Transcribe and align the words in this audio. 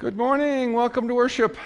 Good 0.00 0.16
morning. 0.16 0.74
Welcome 0.74 1.08
to 1.08 1.14
worship. 1.14 1.56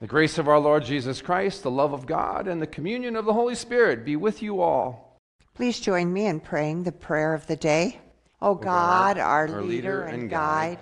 The 0.00 0.06
grace 0.06 0.38
of 0.38 0.48
our 0.48 0.58
Lord 0.58 0.86
Jesus 0.86 1.20
Christ, 1.20 1.62
the 1.62 1.70
love 1.70 1.92
of 1.92 2.06
God, 2.06 2.48
and 2.48 2.62
the 2.62 2.66
communion 2.66 3.14
of 3.14 3.26
the 3.26 3.34
Holy 3.34 3.54
Spirit 3.54 4.06
be 4.06 4.16
with 4.16 4.40
you 4.40 4.62
all. 4.62 5.20
Please 5.52 5.78
join 5.80 6.10
me 6.10 6.24
in 6.24 6.40
praying 6.40 6.84
the 6.84 6.92
prayer 6.92 7.34
of 7.34 7.46
the 7.46 7.56
day. 7.56 8.00
O 8.40 8.54
God, 8.54 9.18
our, 9.18 9.60
leader 9.60 10.04
and 10.04 10.30
guide, 10.30 10.78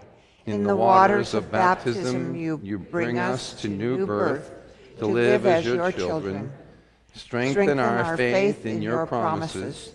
in 0.46 0.62
the 0.62 0.76
waters 0.76 1.34
of 1.34 1.50
baptism 1.50 2.36
you 2.36 2.78
bring 2.78 3.18
us 3.18 3.54
to 3.62 3.68
new 3.68 4.06
birth 4.06 4.52
to 5.00 5.06
live 5.06 5.44
as 5.44 5.64
your 5.64 5.90
children. 5.90 6.52
Strengthen 7.14 7.80
our 7.80 8.16
faith 8.16 8.64
in 8.64 8.80
your 8.80 9.06
promises, 9.06 9.92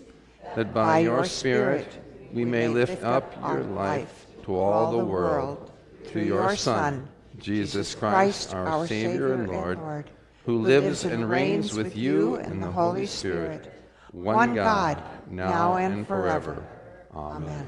that 0.56 0.74
by 0.74 0.98
your 0.98 1.24
Spirit 1.24 1.88
we 2.34 2.44
may 2.44 2.68
lift 2.68 3.02
up 3.02 3.34
your 3.48 3.62
life 3.62 4.26
to 4.42 4.54
all 4.54 4.90
the 4.90 5.02
world 5.02 5.70
through 6.04 6.22
your 6.22 6.56
Son, 6.56 7.08
Jesus 7.38 7.94
Christ, 7.94 8.54
our 8.54 8.86
Savior 8.86 9.34
and 9.34 9.48
Lord, 9.48 10.10
who 10.44 10.58
lives 10.58 11.04
and 11.04 11.28
reigns 11.28 11.74
with 11.74 11.96
you 11.96 12.36
and 12.36 12.62
the 12.62 12.70
Holy 12.70 13.06
Spirit, 13.06 13.72
one 14.12 14.54
God, 14.54 15.02
now 15.28 15.76
and 15.76 16.06
forever. 16.06 16.64
Amen. 17.14 17.66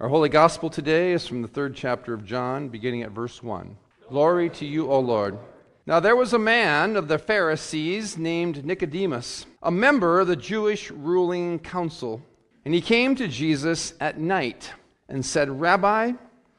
Our 0.00 0.08
Holy 0.08 0.28
Gospel 0.28 0.70
today 0.70 1.12
is 1.12 1.26
from 1.26 1.42
the 1.42 1.48
third 1.48 1.76
chapter 1.76 2.12
of 2.14 2.24
John, 2.24 2.68
beginning 2.68 3.02
at 3.02 3.12
verse 3.12 3.42
1. 3.42 3.76
Glory 4.08 4.50
to 4.50 4.66
you, 4.66 4.90
O 4.90 4.98
Lord. 4.98 5.38
Now 5.86 6.00
there 6.00 6.16
was 6.16 6.32
a 6.32 6.38
man 6.38 6.96
of 6.96 7.08
the 7.08 7.18
Pharisees 7.18 8.16
named 8.18 8.64
Nicodemus, 8.64 9.46
a 9.62 9.70
member 9.70 10.20
of 10.20 10.26
the 10.26 10.36
Jewish 10.36 10.90
ruling 10.90 11.58
council, 11.58 12.22
and 12.64 12.72
he 12.72 12.80
came 12.80 13.14
to 13.16 13.28
Jesus 13.28 13.94
at 14.00 14.18
night 14.18 14.72
and 15.08 15.24
said, 15.24 15.60
Rabbi, 15.60 16.12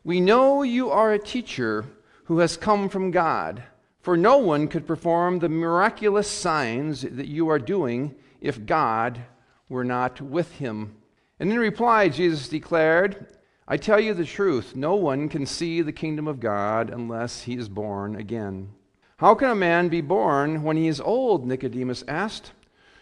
we 0.05 0.22
know 0.22 0.62
you 0.62 0.91
are 0.91 1.12
a 1.12 1.20
teacher 1.20 1.84
who 2.26 2.38
has 2.38 2.58
come 2.58 2.90
from 2.90 3.09
God, 3.09 3.63
for 4.02 4.16
no 4.16 4.38
one 4.38 4.68
could 4.68 4.85
perform 4.85 5.40
the 5.40 5.49
miraculous 5.49 6.30
signs 6.30 7.02
that 7.02 7.27
you 7.27 7.49
are 7.49 7.57
doing 7.57 8.13
if 8.40 8.68
God 8.68 9.20
were 9.68 9.84
not 9.84 10.21
with 10.21 10.52
him. 10.54 10.96
And 11.40 11.52
in 11.52 11.57
reply, 11.57 12.10
Jesus 12.10 12.48
declared, 12.48 13.35
I 13.68 13.77
tell 13.77 13.99
you 13.99 14.13
the 14.13 14.26
truth, 14.26 14.76
no 14.76 14.96
one 14.96 15.27
can 15.27 15.48
see 15.48 15.82
the 15.82 15.91
kingdom 15.91 16.27
of 16.27 16.40
God 16.40 16.91
unless 16.91 17.41
he 17.41 17.58
is 17.58 17.68
born 17.68 18.15
again. 18.15 18.70
How 19.18 19.34
can 19.34 19.49
a 19.49 19.55
man 19.55 19.90
be 19.90 20.02
born 20.02 20.62
when 20.62 20.77
he 20.77 20.87
is 20.87 21.02
old? 21.02 21.48
Nicodemus 21.48 22.04
asked. 22.08 22.52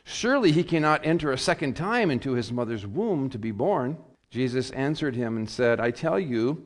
Surely 0.06 0.54
he 0.54 0.64
cannot 0.64 1.06
enter 1.06 1.34
a 1.34 1.38
second 1.38 1.76
time 1.76 2.10
into 2.10 2.32
his 2.32 2.50
mother's 2.50 2.88
womb 2.88 3.30
to 3.32 3.38
be 3.38 3.52
born. 3.52 3.98
Jesus 4.30 4.72
answered 4.72 5.18
him 5.18 5.36
and 5.36 5.50
said, 5.50 5.82
I 5.82 5.92
tell 5.92 6.18
you, 6.18 6.66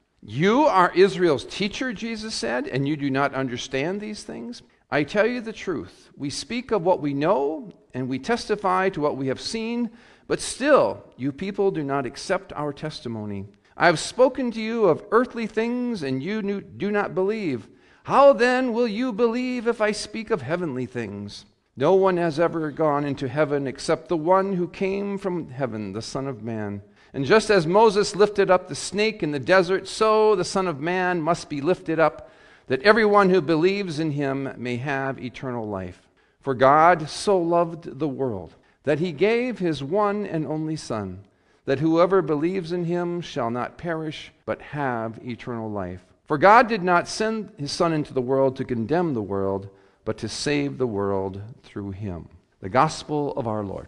You 0.23 0.65
are 0.65 0.91
Israel's 0.93 1.45
teacher, 1.45 1.93
Jesus 1.93 2.35
said, 2.35 2.67
and 2.67 2.87
you 2.87 2.95
do 2.95 3.09
not 3.09 3.33
understand 3.33 3.99
these 3.99 4.21
things? 4.21 4.61
I 4.91 5.03
tell 5.03 5.25
you 5.25 5.41
the 5.41 5.51
truth. 5.51 6.11
We 6.15 6.29
speak 6.29 6.69
of 6.69 6.83
what 6.83 7.01
we 7.01 7.15
know, 7.15 7.71
and 7.95 8.07
we 8.07 8.19
testify 8.19 8.89
to 8.89 9.01
what 9.01 9.17
we 9.17 9.27
have 9.27 9.41
seen, 9.41 9.89
but 10.27 10.39
still, 10.39 11.03
you 11.17 11.31
people 11.31 11.71
do 11.71 11.83
not 11.83 12.05
accept 12.05 12.53
our 12.53 12.71
testimony. 12.71 13.47
I 13.75 13.87
have 13.87 13.97
spoken 13.97 14.51
to 14.51 14.61
you 14.61 14.85
of 14.85 15.03
earthly 15.09 15.47
things, 15.47 16.03
and 16.03 16.21
you 16.21 16.61
do 16.61 16.91
not 16.91 17.15
believe. 17.15 17.67
How 18.03 18.31
then 18.31 18.73
will 18.73 18.87
you 18.87 19.11
believe 19.11 19.67
if 19.67 19.81
I 19.81 19.91
speak 19.91 20.29
of 20.29 20.43
heavenly 20.43 20.85
things? 20.85 21.45
No 21.75 21.95
one 21.95 22.17
has 22.17 22.39
ever 22.39 22.69
gone 22.69 23.05
into 23.05 23.27
heaven 23.27 23.65
except 23.65 24.07
the 24.07 24.17
one 24.17 24.53
who 24.53 24.67
came 24.67 25.17
from 25.17 25.49
heaven, 25.49 25.93
the 25.93 26.01
Son 26.03 26.27
of 26.27 26.43
Man. 26.43 26.83
And 27.13 27.25
just 27.25 27.49
as 27.49 27.67
Moses 27.67 28.15
lifted 28.15 28.49
up 28.49 28.67
the 28.67 28.75
snake 28.75 29.21
in 29.21 29.31
the 29.31 29.39
desert, 29.39 29.87
so 29.87 30.35
the 30.35 30.45
Son 30.45 30.67
of 30.67 30.79
Man 30.79 31.21
must 31.21 31.49
be 31.49 31.61
lifted 31.61 31.99
up, 31.99 32.29
that 32.67 32.81
everyone 32.83 33.29
who 33.29 33.41
believes 33.41 33.99
in 33.99 34.11
him 34.11 34.53
may 34.57 34.77
have 34.77 35.19
eternal 35.19 35.67
life. 35.67 36.07
For 36.39 36.53
God 36.53 37.09
so 37.09 37.37
loved 37.37 37.99
the 37.99 38.07
world 38.07 38.55
that 38.83 38.99
he 38.99 39.11
gave 39.11 39.59
his 39.59 39.83
one 39.83 40.25
and 40.25 40.45
only 40.47 40.75
Son, 40.75 41.23
that 41.65 41.79
whoever 41.79 42.21
believes 42.21 42.71
in 42.71 42.85
him 42.85 43.21
shall 43.21 43.51
not 43.51 43.77
perish, 43.77 44.31
but 44.45 44.61
have 44.61 45.19
eternal 45.23 45.69
life. 45.69 46.03
For 46.25 46.37
God 46.37 46.67
did 46.67 46.81
not 46.81 47.07
send 47.07 47.51
his 47.57 47.71
Son 47.71 47.93
into 47.93 48.13
the 48.13 48.21
world 48.21 48.55
to 48.55 48.65
condemn 48.65 49.13
the 49.13 49.21
world, 49.21 49.69
but 50.05 50.17
to 50.19 50.29
save 50.29 50.77
the 50.77 50.87
world 50.87 51.41
through 51.63 51.91
him. 51.91 52.29
The 52.61 52.69
Gospel 52.69 53.33
of 53.33 53.47
our 53.47 53.63
Lord. 53.63 53.87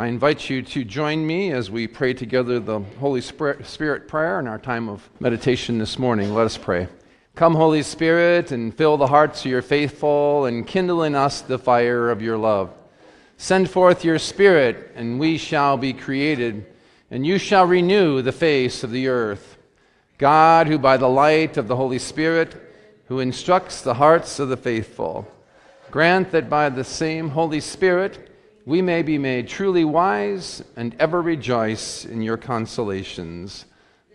I 0.00 0.06
invite 0.06 0.48
you 0.48 0.62
to 0.62 0.82
join 0.82 1.26
me 1.26 1.52
as 1.52 1.70
we 1.70 1.86
pray 1.86 2.14
together 2.14 2.58
the 2.58 2.80
Holy 3.00 3.20
Spirit 3.20 4.08
prayer 4.08 4.40
in 4.40 4.48
our 4.48 4.58
time 4.58 4.88
of 4.88 5.06
meditation 5.20 5.76
this 5.76 5.98
morning. 5.98 6.32
Let 6.32 6.46
us 6.46 6.56
pray. 6.56 6.88
Come, 7.34 7.54
Holy 7.54 7.82
Spirit, 7.82 8.50
and 8.50 8.74
fill 8.74 8.96
the 8.96 9.08
hearts 9.08 9.44
of 9.44 9.50
your 9.50 9.60
faithful, 9.60 10.46
and 10.46 10.66
kindle 10.66 11.02
in 11.02 11.14
us 11.14 11.42
the 11.42 11.58
fire 11.58 12.08
of 12.08 12.22
your 12.22 12.38
love. 12.38 12.72
Send 13.36 13.68
forth 13.68 14.02
your 14.02 14.18
Spirit, 14.18 14.90
and 14.94 15.20
we 15.20 15.36
shall 15.36 15.76
be 15.76 15.92
created, 15.92 16.64
and 17.10 17.26
you 17.26 17.36
shall 17.36 17.66
renew 17.66 18.22
the 18.22 18.32
face 18.32 18.82
of 18.82 18.92
the 18.92 19.08
earth. 19.08 19.58
God, 20.16 20.66
who 20.66 20.78
by 20.78 20.96
the 20.96 21.10
light 21.10 21.58
of 21.58 21.68
the 21.68 21.76
Holy 21.76 21.98
Spirit, 21.98 22.56
who 23.08 23.20
instructs 23.20 23.82
the 23.82 23.92
hearts 23.92 24.38
of 24.38 24.48
the 24.48 24.56
faithful, 24.56 25.30
grant 25.90 26.30
that 26.30 26.48
by 26.48 26.70
the 26.70 26.84
same 26.84 27.28
Holy 27.28 27.60
Spirit, 27.60 28.28
we 28.70 28.80
may 28.80 29.02
be 29.02 29.18
made 29.18 29.48
truly 29.48 29.84
wise 29.84 30.62
and 30.76 30.94
ever 31.00 31.20
rejoice 31.20 32.04
in 32.04 32.22
your 32.22 32.36
consolations. 32.36 33.64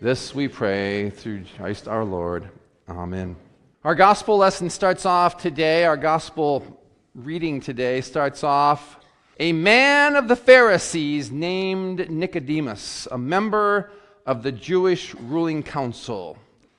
This 0.00 0.34
we 0.34 0.48
pray 0.48 1.10
through 1.10 1.44
Christ 1.58 1.86
our 1.86 2.06
Lord. 2.06 2.48
Amen. 2.88 3.36
Our 3.84 3.94
gospel 3.94 4.38
lesson 4.38 4.70
starts 4.70 5.04
off 5.04 5.36
today, 5.36 5.84
our 5.84 5.98
gospel 5.98 6.80
reading 7.14 7.60
today 7.60 8.00
starts 8.00 8.42
off 8.42 8.98
a 9.38 9.52
man 9.52 10.16
of 10.16 10.26
the 10.26 10.36
Pharisees 10.36 11.30
named 11.30 12.08
Nicodemus, 12.08 13.06
a 13.12 13.18
member 13.18 13.90
of 14.24 14.42
the 14.42 14.52
Jewish 14.52 15.14
ruling 15.16 15.62
council. 15.62 16.38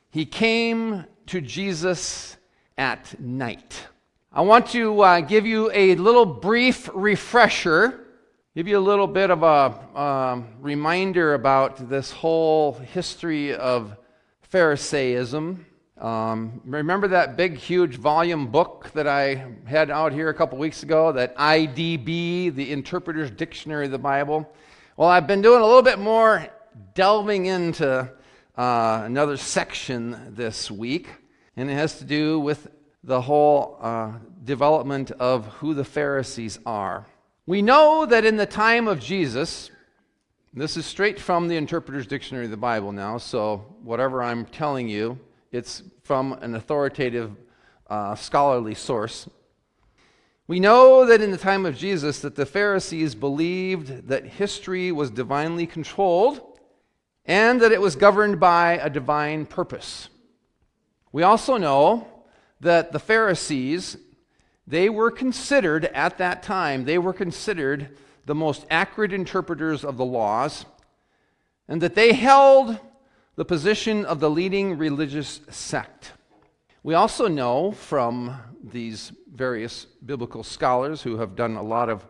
He 0.10 0.26
came 0.26 1.06
to 1.28 1.42
Jesus 1.42 2.38
at 2.76 3.20
night. 3.20 3.86
I 4.38 4.42
want 4.42 4.68
to 4.68 5.02
uh, 5.02 5.22
give 5.22 5.48
you 5.48 5.72
a 5.74 5.96
little 5.96 6.24
brief 6.24 6.92
refresher, 6.94 8.06
give 8.56 8.68
you 8.68 8.78
a 8.78 8.80
little 8.80 9.08
bit 9.08 9.32
of 9.32 9.42
a 9.42 10.00
um, 10.00 10.50
reminder 10.60 11.34
about 11.34 11.90
this 11.90 12.12
whole 12.12 12.74
history 12.74 13.56
of 13.56 13.98
Pharisaism. 14.54 15.66
Um, 15.98 16.62
remember 16.66 17.08
that 17.08 17.36
big, 17.36 17.58
huge 17.58 17.96
volume 17.96 18.52
book 18.52 18.92
that 18.94 19.08
I 19.08 19.44
had 19.66 19.90
out 19.90 20.14
here 20.14 20.30
a 20.30 20.36
couple 20.36 20.60
weeks 20.60 20.84
ago, 20.84 21.12
that 21.14 21.36
IDB, 21.36 22.54
the 22.54 22.72
Interpreter's 22.72 23.32
Dictionary 23.32 23.86
of 23.86 23.92
the 23.92 23.98
Bible? 23.98 24.48
Well, 24.98 25.10
I've 25.10 25.26
been 25.26 25.42
doing 25.42 25.64
a 25.64 25.66
little 25.66 25.82
bit 25.82 25.98
more 25.98 26.46
delving 26.94 27.48
into 27.48 28.08
uh, 28.56 29.02
another 29.04 29.36
section 29.36 30.36
this 30.36 30.70
week, 30.70 31.10
and 31.56 31.72
it 31.72 31.74
has 31.74 31.98
to 31.98 32.06
do 32.06 32.40
with 32.40 32.68
the 33.08 33.22
whole 33.22 33.78
uh, 33.82 34.12
development 34.44 35.12
of 35.12 35.46
who 35.46 35.74
the 35.74 35.86
Pharisees 35.86 36.60
are. 36.66 37.06
We 37.46 37.62
know 37.62 38.06
that 38.06 38.26
in 38.26 38.36
the 38.36 38.46
time 38.46 38.90
of 38.90 39.00
Jesus, 39.00 39.72
this 40.54 40.76
is 40.76 40.86
straight 40.86 41.18
from 41.18 41.48
the 41.48 41.56
Interpreter's 41.56 42.06
Dictionary 42.06 42.46
of 42.46 42.52
the 42.52 42.58
Bible 42.58 42.92
now, 42.92 43.18
so 43.18 43.66
whatever 43.82 44.22
I'm 44.22 44.46
telling 44.46 44.90
you, 44.90 45.18
it's 45.54 45.84
from 46.04 46.34
an 46.34 46.54
authoritative 46.56 47.32
uh, 47.90 48.16
scholarly 48.16 48.76
source. 48.76 49.30
We 50.48 50.60
know 50.60 51.06
that 51.06 51.22
in 51.22 51.32
the 51.32 51.38
time 51.38 51.66
of 51.66 51.78
Jesus 51.78 52.20
that 52.20 52.36
the 52.36 52.46
Pharisees 52.46 53.16
believed 53.16 54.10
that 54.10 54.26
history 54.26 54.92
was 54.92 55.12
divinely 55.12 55.66
controlled 55.66 56.42
and 57.26 57.62
that 57.62 57.72
it 57.72 57.80
was 57.80 57.96
governed 57.96 58.42
by 58.42 58.74
a 58.74 58.90
divine 58.90 59.46
purpose. 59.46 60.10
We 61.14 61.24
also 61.24 61.56
know 61.56 62.17
that 62.60 62.92
the 62.92 63.00
Pharisees, 63.00 63.98
they 64.66 64.90
were 64.90 65.12
considered 65.12 65.86
at 65.86 66.18
that 66.18 66.44
time, 66.44 66.86
they 66.86 66.98
were 66.98 67.14
considered 67.14 67.90
the 68.26 68.36
most 68.36 68.66
accurate 68.70 69.14
interpreters 69.14 69.86
of 69.86 69.98
the 69.98 70.06
laws, 70.06 70.66
and 71.68 71.82
that 71.82 71.96
they 71.96 72.14
held 72.14 72.80
the 73.36 73.46
position 73.46 74.04
of 74.06 74.20
the 74.20 74.30
leading 74.30 74.78
religious 74.78 75.42
sect. 75.50 76.12
We 76.84 76.94
also 76.94 77.28
know 77.28 77.72
from 77.72 78.36
these 78.64 79.12
various 79.34 79.86
biblical 79.86 80.44
scholars 80.44 81.02
who 81.02 81.18
have 81.18 81.36
done 81.36 81.56
a 81.56 81.64
lot 81.64 81.90
of 81.90 82.06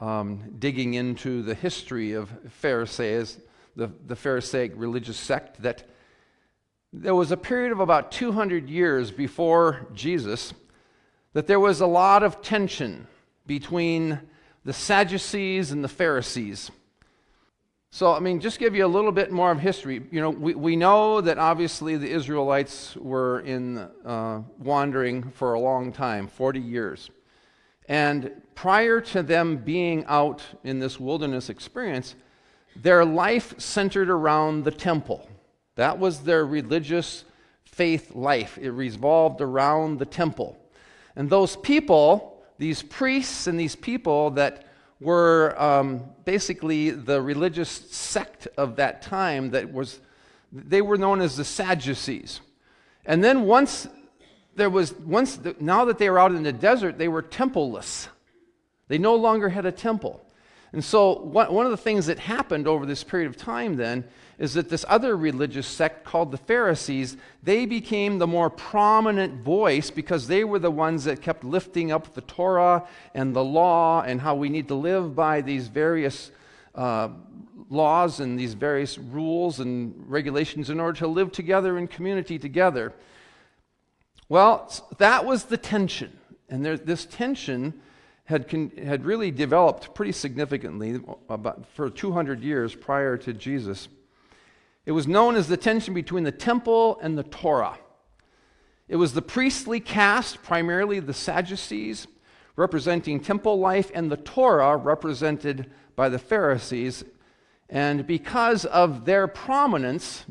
um, 0.00 0.56
digging 0.58 0.94
into 0.94 1.42
the 1.42 1.54
history 1.54 2.12
of 2.12 2.30
Pharisees, 2.48 3.38
the, 3.76 3.90
the 4.06 4.16
Pharisaic 4.16 4.72
religious 4.74 5.16
sect, 5.16 5.62
that 5.62 5.88
there 6.92 7.14
was 7.14 7.30
a 7.30 7.36
period 7.36 7.72
of 7.72 7.80
about 7.80 8.12
200 8.12 8.68
years 8.68 9.10
before 9.10 9.86
Jesus 9.94 10.52
that 11.32 11.46
there 11.46 11.60
was 11.60 11.80
a 11.80 11.86
lot 11.86 12.22
of 12.22 12.42
tension 12.42 13.06
between 13.46 14.20
the 14.64 14.72
Sadducees 14.72 15.72
and 15.72 15.82
the 15.82 15.88
Pharisees. 15.88 16.70
So, 17.90 18.12
I 18.12 18.20
mean, 18.20 18.40
just 18.40 18.58
give 18.58 18.74
you 18.74 18.84
a 18.84 18.88
little 18.88 19.12
bit 19.12 19.30
more 19.30 19.50
of 19.50 19.60
history. 19.60 20.02
You 20.10 20.20
know, 20.20 20.30
we, 20.30 20.54
we 20.54 20.76
know 20.76 21.20
that 21.20 21.38
obviously 21.38 21.96
the 21.96 22.10
Israelites 22.10 22.96
were 22.96 23.40
in 23.40 23.78
uh, 23.78 24.42
wandering 24.58 25.30
for 25.30 25.54
a 25.54 25.60
long 25.60 25.92
time 25.92 26.26
40 26.26 26.60
years. 26.60 27.10
And 27.88 28.30
prior 28.54 29.00
to 29.00 29.22
them 29.22 29.56
being 29.56 30.04
out 30.06 30.42
in 30.62 30.78
this 30.78 31.00
wilderness 31.00 31.48
experience, 31.48 32.14
their 32.76 33.04
life 33.04 33.54
centered 33.58 34.08
around 34.08 34.64
the 34.64 34.70
temple. 34.70 35.28
That 35.76 35.98
was 35.98 36.20
their 36.20 36.44
religious 36.44 37.24
faith 37.64 38.14
life. 38.14 38.58
It 38.58 38.70
revolved 38.70 39.40
around 39.40 39.98
the 39.98 40.04
temple. 40.04 40.58
And 41.16 41.28
those 41.30 41.56
people, 41.56 42.42
these 42.58 42.82
priests 42.82 43.46
and 43.46 43.58
these 43.58 43.76
people 43.76 44.30
that 44.32 44.66
were 45.00 45.54
um, 45.60 46.04
basically 46.24 46.90
the 46.90 47.20
religious 47.20 47.68
sect 47.68 48.46
of 48.56 48.76
that 48.76 49.02
time 49.02 49.50
that 49.50 49.72
was, 49.72 50.00
they 50.52 50.82
were 50.82 50.96
known 50.96 51.20
as 51.20 51.36
the 51.36 51.44
Sadducees. 51.44 52.40
And 53.04 53.22
then 53.24 53.42
once 53.42 53.88
there 54.54 54.70
was, 54.70 54.92
once, 54.94 55.40
now 55.60 55.86
that 55.86 55.98
they 55.98 56.08
were 56.10 56.18
out 56.18 56.32
in 56.32 56.42
the 56.42 56.52
desert, 56.52 56.98
they 56.98 57.08
were 57.08 57.22
templeless. 57.22 58.08
They 58.88 58.98
no 58.98 59.16
longer 59.16 59.48
had 59.48 59.66
a 59.66 59.72
temple. 59.72 60.24
And 60.72 60.82
so, 60.82 61.12
one 61.12 61.66
of 61.66 61.70
the 61.70 61.76
things 61.76 62.06
that 62.06 62.18
happened 62.18 62.66
over 62.66 62.86
this 62.86 63.04
period 63.04 63.28
of 63.28 63.36
time 63.36 63.76
then 63.76 64.04
is 64.38 64.54
that 64.54 64.70
this 64.70 64.86
other 64.88 65.16
religious 65.16 65.66
sect 65.66 66.04
called 66.04 66.32
the 66.32 66.38
Pharisees, 66.38 67.18
they 67.42 67.66
became 67.66 68.18
the 68.18 68.26
more 68.26 68.48
prominent 68.48 69.42
voice 69.42 69.90
because 69.90 70.26
they 70.26 70.44
were 70.44 70.58
the 70.58 70.70
ones 70.70 71.04
that 71.04 71.20
kept 71.20 71.44
lifting 71.44 71.92
up 71.92 72.14
the 72.14 72.22
Torah 72.22 72.88
and 73.14 73.36
the 73.36 73.44
law 73.44 74.02
and 74.02 74.20
how 74.20 74.34
we 74.34 74.48
need 74.48 74.68
to 74.68 74.74
live 74.74 75.14
by 75.14 75.42
these 75.42 75.68
various 75.68 76.30
uh, 76.74 77.10
laws 77.68 78.20
and 78.20 78.38
these 78.38 78.54
various 78.54 78.96
rules 78.96 79.60
and 79.60 79.94
regulations 80.08 80.70
in 80.70 80.80
order 80.80 80.98
to 80.98 81.06
live 81.06 81.32
together 81.32 81.76
in 81.76 81.86
community 81.86 82.38
together. 82.38 82.94
Well, 84.28 84.72
that 84.96 85.26
was 85.26 85.44
the 85.44 85.58
tension. 85.58 86.18
And 86.48 86.64
there, 86.64 86.78
this 86.78 87.04
tension 87.04 87.74
had, 88.24 88.48
con- 88.48 88.72
had 88.82 89.04
really 89.04 89.30
developed 89.30 89.94
pretty 89.94 90.12
significantly 90.12 91.00
for 91.74 91.90
200 91.90 92.42
years 92.42 92.74
prior 92.74 93.16
to 93.18 93.32
Jesus. 93.32 93.88
It 94.86 94.92
was 94.92 95.06
known 95.06 95.36
as 95.36 95.48
the 95.48 95.56
tension 95.56 95.94
between 95.94 96.24
the 96.24 96.32
temple 96.32 96.98
and 97.00 97.16
the 97.16 97.22
Torah. 97.22 97.78
It 98.88 98.96
was 98.96 99.14
the 99.14 99.22
priestly 99.22 99.80
caste, 99.80 100.42
primarily 100.42 101.00
the 101.00 101.14
Sadducees, 101.14 102.06
representing 102.56 103.20
temple 103.20 103.58
life, 103.58 103.90
and 103.94 104.10
the 104.10 104.16
Torah, 104.16 104.76
represented 104.76 105.70
by 105.96 106.08
the 106.08 106.18
Pharisees. 106.18 107.04
And 107.70 108.06
because 108.06 108.64
of 108.66 109.04
their 109.04 109.26
prominence, 109.26 110.24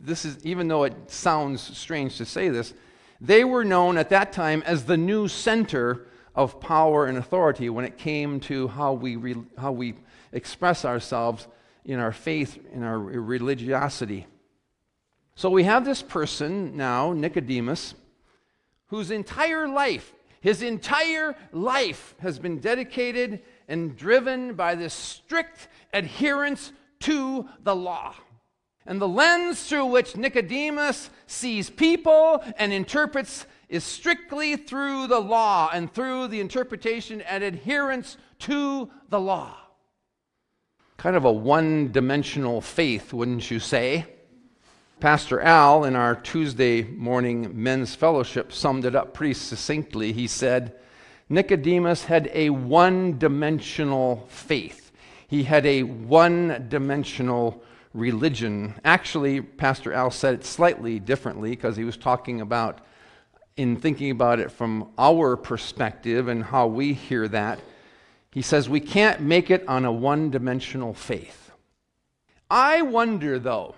this 0.00 0.24
is 0.24 0.38
even 0.44 0.68
though 0.68 0.84
it 0.84 0.94
sounds 1.10 1.76
strange 1.76 2.18
to 2.18 2.24
say 2.24 2.50
this, 2.50 2.74
they 3.20 3.42
were 3.42 3.64
known 3.64 3.98
at 3.98 4.10
that 4.10 4.32
time 4.32 4.62
as 4.64 4.84
the 4.84 4.96
new 4.96 5.26
center 5.26 6.06
of 6.38 6.60
power 6.60 7.06
and 7.06 7.18
authority 7.18 7.68
when 7.68 7.84
it 7.84 7.98
came 7.98 8.38
to 8.38 8.68
how 8.68 8.92
we, 8.92 9.16
re, 9.16 9.34
how 9.58 9.72
we 9.72 9.92
express 10.30 10.84
ourselves 10.84 11.48
in 11.84 11.98
our 11.98 12.12
faith, 12.12 12.56
in 12.72 12.84
our 12.84 12.96
religiosity. 12.96 14.24
So 15.34 15.50
we 15.50 15.64
have 15.64 15.84
this 15.84 16.00
person 16.00 16.76
now, 16.76 17.12
Nicodemus, 17.12 17.94
whose 18.86 19.10
entire 19.10 19.66
life, 19.66 20.14
his 20.40 20.62
entire 20.62 21.34
life 21.50 22.14
has 22.20 22.38
been 22.38 22.60
dedicated 22.60 23.42
and 23.66 23.96
driven 23.96 24.54
by 24.54 24.76
this 24.76 24.94
strict 24.94 25.66
adherence 25.92 26.72
to 27.00 27.48
the 27.64 27.74
law. 27.74 28.14
And 28.86 29.00
the 29.00 29.08
lens 29.08 29.68
through 29.68 29.86
which 29.86 30.16
Nicodemus 30.16 31.10
sees 31.26 31.68
people 31.68 32.44
and 32.56 32.72
interprets 32.72 33.44
is 33.68 33.84
strictly 33.84 34.56
through 34.56 35.06
the 35.06 35.20
law 35.20 35.70
and 35.72 35.92
through 35.92 36.28
the 36.28 36.40
interpretation 36.40 37.20
and 37.22 37.44
adherence 37.44 38.16
to 38.40 38.90
the 39.08 39.20
law. 39.20 39.56
Kind 40.96 41.16
of 41.16 41.24
a 41.24 41.32
one 41.32 41.92
dimensional 41.92 42.60
faith, 42.60 43.12
wouldn't 43.12 43.50
you 43.50 43.60
say? 43.60 44.06
Pastor 45.00 45.40
Al, 45.40 45.84
in 45.84 45.94
our 45.94 46.16
Tuesday 46.16 46.82
morning 46.82 47.62
men's 47.62 47.94
fellowship, 47.94 48.52
summed 48.52 48.84
it 48.84 48.96
up 48.96 49.14
pretty 49.14 49.34
succinctly. 49.34 50.12
He 50.12 50.26
said, 50.26 50.74
Nicodemus 51.28 52.04
had 52.04 52.28
a 52.32 52.50
one 52.50 53.16
dimensional 53.18 54.26
faith, 54.28 54.90
he 55.28 55.44
had 55.44 55.66
a 55.66 55.82
one 55.84 56.66
dimensional 56.68 57.62
religion. 57.94 58.74
Actually, 58.84 59.40
Pastor 59.40 59.92
Al 59.92 60.10
said 60.10 60.34
it 60.34 60.44
slightly 60.44 60.98
differently 60.98 61.50
because 61.50 61.76
he 61.76 61.84
was 61.84 61.96
talking 61.96 62.40
about 62.40 62.80
in 63.58 63.76
thinking 63.76 64.12
about 64.12 64.38
it 64.38 64.52
from 64.52 64.88
our 64.96 65.36
perspective 65.36 66.28
and 66.28 66.44
how 66.44 66.68
we 66.68 66.92
hear 66.94 67.26
that, 67.28 67.58
he 68.30 68.40
says 68.40 68.68
we 68.68 68.80
can't 68.80 69.20
make 69.20 69.50
it 69.50 69.66
on 69.66 69.84
a 69.84 69.92
one 69.92 70.30
dimensional 70.30 70.94
faith. 70.94 71.50
I 72.48 72.82
wonder, 72.82 73.38
though, 73.38 73.74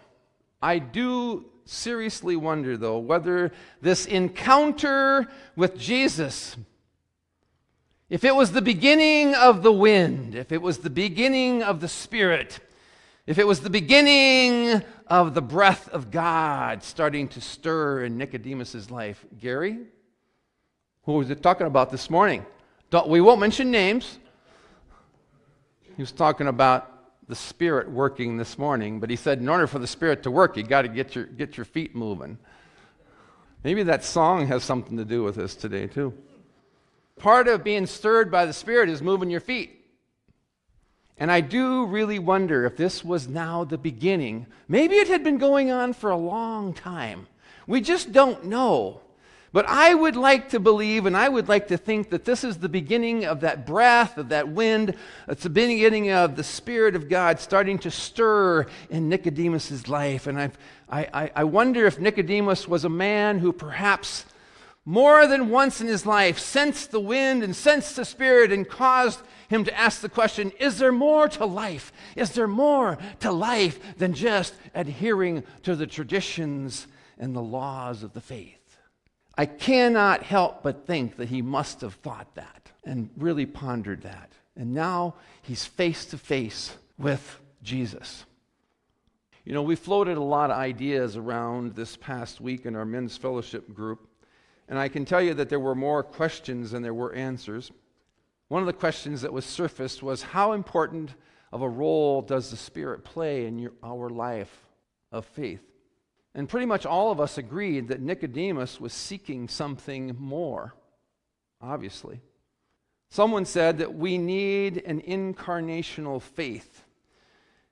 I 0.60 0.78
do 0.78 1.46
seriously 1.64 2.36
wonder, 2.36 2.76
though, 2.76 2.98
whether 2.98 3.52
this 3.80 4.04
encounter 4.04 5.26
with 5.56 5.78
Jesus, 5.78 6.56
if 8.10 8.22
it 8.22 8.36
was 8.36 8.52
the 8.52 8.62
beginning 8.62 9.34
of 9.34 9.62
the 9.62 9.72
wind, 9.72 10.34
if 10.34 10.52
it 10.52 10.60
was 10.60 10.78
the 10.78 10.90
beginning 10.90 11.62
of 11.62 11.80
the 11.80 11.88
Spirit, 11.88 12.60
if 13.26 13.38
it 13.38 13.46
was 13.46 13.60
the 13.60 13.70
beginning 13.70 14.82
of 15.10 15.34
the 15.34 15.42
breath 15.42 15.88
of 15.88 16.12
God 16.12 16.84
starting 16.84 17.26
to 17.28 17.40
stir 17.40 18.04
in 18.04 18.16
Nicodemus's 18.16 18.92
life, 18.92 19.26
Gary, 19.36 19.80
who 21.02 21.14
was 21.14 21.30
it 21.30 21.42
talking 21.42 21.66
about 21.66 21.90
this 21.90 22.08
morning? 22.08 22.46
Don't, 22.90 23.08
we 23.08 23.20
won't 23.20 23.40
mention 23.40 23.72
names. 23.72 24.20
He 25.96 26.00
was 26.00 26.12
talking 26.12 26.46
about 26.46 26.86
the 27.28 27.34
Spirit 27.34 27.90
working 27.90 28.36
this 28.36 28.56
morning, 28.56 29.00
but 29.00 29.10
he 29.10 29.16
said, 29.16 29.40
in 29.40 29.48
order 29.48 29.66
for 29.66 29.80
the 29.80 29.86
Spirit 29.86 30.22
to 30.22 30.30
work, 30.30 30.56
you 30.56 30.62
got 30.62 30.82
to 30.82 30.88
get 30.88 31.16
your, 31.16 31.24
get 31.24 31.56
your 31.56 31.64
feet 31.64 31.94
moving. 31.96 32.38
Maybe 33.64 33.82
that 33.82 34.04
song 34.04 34.46
has 34.46 34.62
something 34.62 34.96
to 34.96 35.04
do 35.04 35.24
with 35.24 35.34
this 35.34 35.56
today, 35.56 35.88
too. 35.88 36.14
Part 37.16 37.48
of 37.48 37.64
being 37.64 37.86
stirred 37.86 38.30
by 38.30 38.46
the 38.46 38.52
Spirit 38.52 38.88
is 38.88 39.02
moving 39.02 39.28
your 39.28 39.40
feet. 39.40 39.79
And 41.20 41.30
I 41.30 41.42
do 41.42 41.84
really 41.84 42.18
wonder 42.18 42.64
if 42.64 42.78
this 42.78 43.04
was 43.04 43.28
now 43.28 43.62
the 43.64 43.76
beginning. 43.76 44.46
Maybe 44.68 44.96
it 44.96 45.08
had 45.08 45.22
been 45.22 45.36
going 45.36 45.70
on 45.70 45.92
for 45.92 46.10
a 46.10 46.16
long 46.16 46.72
time. 46.72 47.26
We 47.66 47.82
just 47.82 48.10
don't 48.10 48.46
know. 48.46 49.02
But 49.52 49.66
I 49.68 49.92
would 49.92 50.16
like 50.16 50.50
to 50.50 50.60
believe 50.60 51.04
and 51.04 51.16
I 51.16 51.28
would 51.28 51.48
like 51.48 51.68
to 51.68 51.76
think 51.76 52.10
that 52.10 52.24
this 52.24 52.42
is 52.42 52.58
the 52.58 52.68
beginning 52.68 53.26
of 53.26 53.40
that 53.40 53.66
breath, 53.66 54.16
of 54.16 54.30
that 54.30 54.48
wind. 54.48 54.94
It's 55.28 55.42
the 55.42 55.50
beginning 55.50 56.10
of 56.10 56.36
the 56.36 56.44
Spirit 56.44 56.94
of 56.96 57.08
God 57.08 57.38
starting 57.38 57.78
to 57.80 57.90
stir 57.90 58.66
in 58.88 59.08
Nicodemus's 59.08 59.88
life. 59.88 60.26
And 60.26 60.40
I've, 60.40 60.56
I, 60.88 61.30
I 61.36 61.44
wonder 61.44 61.84
if 61.86 61.98
Nicodemus 61.98 62.66
was 62.66 62.84
a 62.84 62.88
man 62.88 63.40
who 63.40 63.52
perhaps 63.52 64.24
more 64.90 65.28
than 65.28 65.50
once 65.50 65.80
in 65.80 65.86
his 65.86 66.04
life 66.04 66.36
sensed 66.36 66.90
the 66.90 66.98
wind 66.98 67.44
and 67.44 67.54
sensed 67.54 67.94
the 67.94 68.04
Spirit 68.04 68.50
and 68.50 68.68
caused 68.68 69.20
him 69.46 69.62
to 69.62 69.78
ask 69.78 70.00
the 70.00 70.08
question 70.08 70.50
Is 70.58 70.78
there 70.78 70.90
more 70.90 71.28
to 71.28 71.46
life? 71.46 71.92
Is 72.16 72.32
there 72.32 72.48
more 72.48 72.98
to 73.20 73.30
life 73.30 73.78
than 73.98 74.14
just 74.14 74.52
adhering 74.74 75.44
to 75.62 75.76
the 75.76 75.86
traditions 75.86 76.88
and 77.18 77.36
the 77.36 77.40
laws 77.40 78.02
of 78.02 78.14
the 78.14 78.20
faith? 78.20 78.78
I 79.38 79.46
cannot 79.46 80.24
help 80.24 80.64
but 80.64 80.88
think 80.88 81.18
that 81.18 81.28
he 81.28 81.40
must 81.40 81.82
have 81.82 81.94
thought 81.94 82.34
that 82.34 82.72
and 82.82 83.10
really 83.16 83.46
pondered 83.46 84.02
that. 84.02 84.32
And 84.56 84.74
now 84.74 85.14
he's 85.40 85.64
face 85.64 86.04
to 86.06 86.18
face 86.18 86.76
with 86.98 87.38
Jesus. 87.62 88.24
You 89.44 89.52
know, 89.52 89.62
we 89.62 89.76
floated 89.76 90.16
a 90.16 90.22
lot 90.22 90.50
of 90.50 90.56
ideas 90.56 91.16
around 91.16 91.76
this 91.76 91.96
past 91.96 92.40
week 92.40 92.66
in 92.66 92.74
our 92.74 92.84
men's 92.84 93.16
fellowship 93.16 93.72
group, 93.72 94.09
and 94.70 94.78
I 94.78 94.88
can 94.88 95.04
tell 95.04 95.20
you 95.20 95.34
that 95.34 95.48
there 95.48 95.58
were 95.58 95.74
more 95.74 96.04
questions 96.04 96.70
than 96.70 96.82
there 96.82 96.94
were 96.94 97.12
answers. 97.12 97.72
One 98.46 98.62
of 98.62 98.66
the 98.66 98.72
questions 98.72 99.20
that 99.22 99.32
was 99.32 99.44
surfaced 99.44 100.00
was 100.00 100.22
how 100.22 100.52
important 100.52 101.14
of 101.52 101.60
a 101.60 101.68
role 101.68 102.22
does 102.22 102.50
the 102.50 102.56
Spirit 102.56 103.02
play 103.02 103.46
in 103.46 103.58
your, 103.58 103.72
our 103.82 104.08
life 104.08 104.68
of 105.10 105.26
faith? 105.26 105.60
And 106.36 106.48
pretty 106.48 106.66
much 106.66 106.86
all 106.86 107.10
of 107.10 107.20
us 107.20 107.36
agreed 107.36 107.88
that 107.88 108.00
Nicodemus 108.00 108.80
was 108.80 108.92
seeking 108.92 109.48
something 109.48 110.14
more, 110.16 110.72
obviously. 111.60 112.20
Someone 113.08 113.46
said 113.46 113.78
that 113.78 113.96
we 113.96 114.18
need 114.18 114.84
an 114.86 115.00
incarnational 115.00 116.22
faith. 116.22 116.84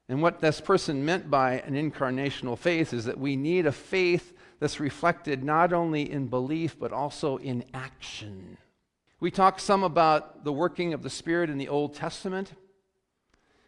And 0.08 0.20
what 0.20 0.40
this 0.40 0.60
person 0.60 1.04
meant 1.04 1.30
by 1.30 1.60
an 1.60 1.74
incarnational 1.74 2.58
faith 2.58 2.92
is 2.92 3.04
that 3.04 3.20
we 3.20 3.36
need 3.36 3.66
a 3.66 3.72
faith 3.72 4.32
that's 4.60 4.80
reflected 4.80 5.44
not 5.44 5.72
only 5.72 6.10
in 6.10 6.26
belief, 6.26 6.78
but 6.78 6.92
also 6.92 7.36
in 7.36 7.64
action. 7.72 8.58
We 9.20 9.30
talked 9.30 9.60
some 9.60 9.82
about 9.82 10.44
the 10.44 10.52
working 10.52 10.94
of 10.94 11.02
the 11.02 11.10
Spirit 11.10 11.50
in 11.50 11.58
the 11.58 11.68
Old 11.68 11.94
Testament. 11.94 12.52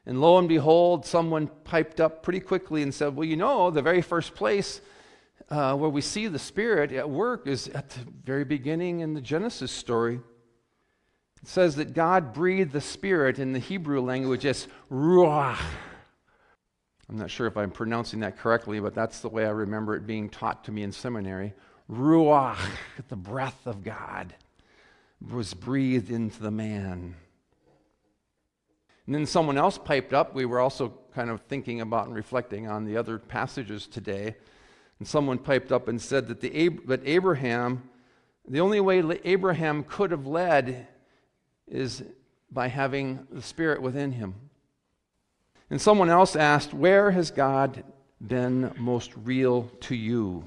And 0.06 0.20
lo 0.20 0.38
and 0.38 0.49
behold, 0.49 1.04
someone 1.04 1.49
piped 1.64 2.00
up 2.00 2.23
pretty 2.23 2.40
quickly 2.40 2.82
and 2.82 2.94
said, 2.94 3.14
Well, 3.16 3.26
you 3.26 3.37
know, 3.37 3.70
the 3.70 3.82
very 3.82 4.02
first 4.02 4.35
place 4.35 4.80
uh, 5.49 5.76
where 5.76 5.90
we 5.90 6.00
see 6.00 6.26
the 6.26 6.38
Spirit 6.38 6.92
at 6.92 7.11
work 7.11 7.47
is 7.47 7.68
at 7.68 7.90
the 7.90 8.00
very 8.25 8.44
beginning 8.44 9.00
in 9.00 9.14
the 9.14 9.20
Genesis 9.20 9.73
story. 9.73 10.20
It 11.42 11.49
says 11.49 11.76
that 11.76 11.94
God 11.94 12.32
breathed 12.32 12.73
the 12.73 12.80
Spirit 12.80 13.38
in 13.38 13.52
the 13.52 13.59
Hebrew 13.59 14.00
language 14.00 14.47
as 14.47 14.68
ruach. 14.90 15.59
I'm 17.10 17.16
not 17.16 17.28
sure 17.28 17.48
if 17.48 17.56
I'm 17.56 17.72
pronouncing 17.72 18.20
that 18.20 18.38
correctly, 18.38 18.78
but 18.78 18.94
that's 18.94 19.18
the 19.18 19.28
way 19.28 19.44
I 19.44 19.50
remember 19.50 19.96
it 19.96 20.06
being 20.06 20.28
taught 20.28 20.62
to 20.66 20.72
me 20.72 20.84
in 20.84 20.92
seminary. 20.92 21.54
Ruach, 21.90 22.56
the 23.08 23.16
breath 23.16 23.66
of 23.66 23.82
God, 23.82 24.32
was 25.28 25.52
breathed 25.52 26.12
into 26.12 26.40
the 26.40 26.52
man. 26.52 27.16
And 29.06 29.14
then 29.14 29.26
someone 29.26 29.58
else 29.58 29.76
piped 29.76 30.14
up. 30.14 30.36
We 30.36 30.44
were 30.44 30.60
also 30.60 30.94
kind 31.12 31.30
of 31.30 31.40
thinking 31.40 31.80
about 31.80 32.06
and 32.06 32.14
reflecting 32.14 32.68
on 32.68 32.84
the 32.84 32.96
other 32.96 33.18
passages 33.18 33.88
today. 33.88 34.36
And 35.00 35.08
someone 35.08 35.38
piped 35.38 35.72
up 35.72 35.88
and 35.88 36.00
said 36.00 36.28
that, 36.28 36.40
the, 36.40 36.68
that 36.86 37.00
Abraham, 37.04 37.90
the 38.46 38.60
only 38.60 38.78
way 38.78 39.02
Abraham 39.24 39.82
could 39.82 40.12
have 40.12 40.28
led 40.28 40.86
is 41.66 42.04
by 42.52 42.68
having 42.68 43.26
the 43.32 43.42
Spirit 43.42 43.82
within 43.82 44.12
him. 44.12 44.36
And 45.70 45.80
someone 45.80 46.10
else 46.10 46.34
asked, 46.34 46.74
Where 46.74 47.12
has 47.12 47.30
God 47.30 47.84
been 48.20 48.72
most 48.76 49.12
real 49.16 49.70
to 49.82 49.94
you? 49.94 50.44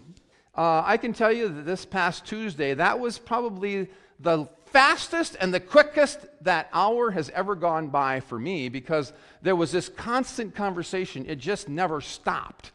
Uh, 0.56 0.84
I 0.86 0.98
can 0.98 1.13
tell 1.13 1.32
you 1.32 1.48
that 1.48 1.65
this 1.65 1.86
past 1.86 2.25
Tuesday, 2.25 2.74
that 2.74 3.00
was 3.00 3.18
probably 3.18 3.89
the 4.20 4.48
fastest 4.65 5.36
and 5.39 5.53
the 5.53 5.60
quickest 5.60 6.25
that 6.42 6.70
hour 6.74 7.12
has 7.12 7.30
ever 7.32 7.56
gone 7.56 7.88
by 7.88 8.20
for 8.20 8.38
me 8.38 8.70
because 8.70 9.13
there 9.42 9.56
was 9.56 9.72
this 9.72 9.89
constant 9.89 10.53
conversation. 10.53 11.25
It 11.27 11.38
just 11.38 11.70
never 11.70 12.01
stopped. 12.01 12.72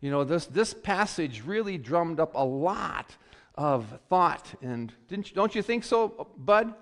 You 0.00 0.10
know, 0.10 0.22
this, 0.22 0.46
this 0.46 0.74
passage 0.74 1.42
really 1.44 1.78
drummed 1.78 2.20
up 2.20 2.34
a 2.34 2.44
lot 2.44 3.16
of 3.54 3.86
thought. 4.08 4.46
And 4.62 4.92
didn't, 5.08 5.34
don't 5.34 5.54
you 5.54 5.62
think 5.62 5.82
so, 5.82 6.28
Bud? 6.36 6.74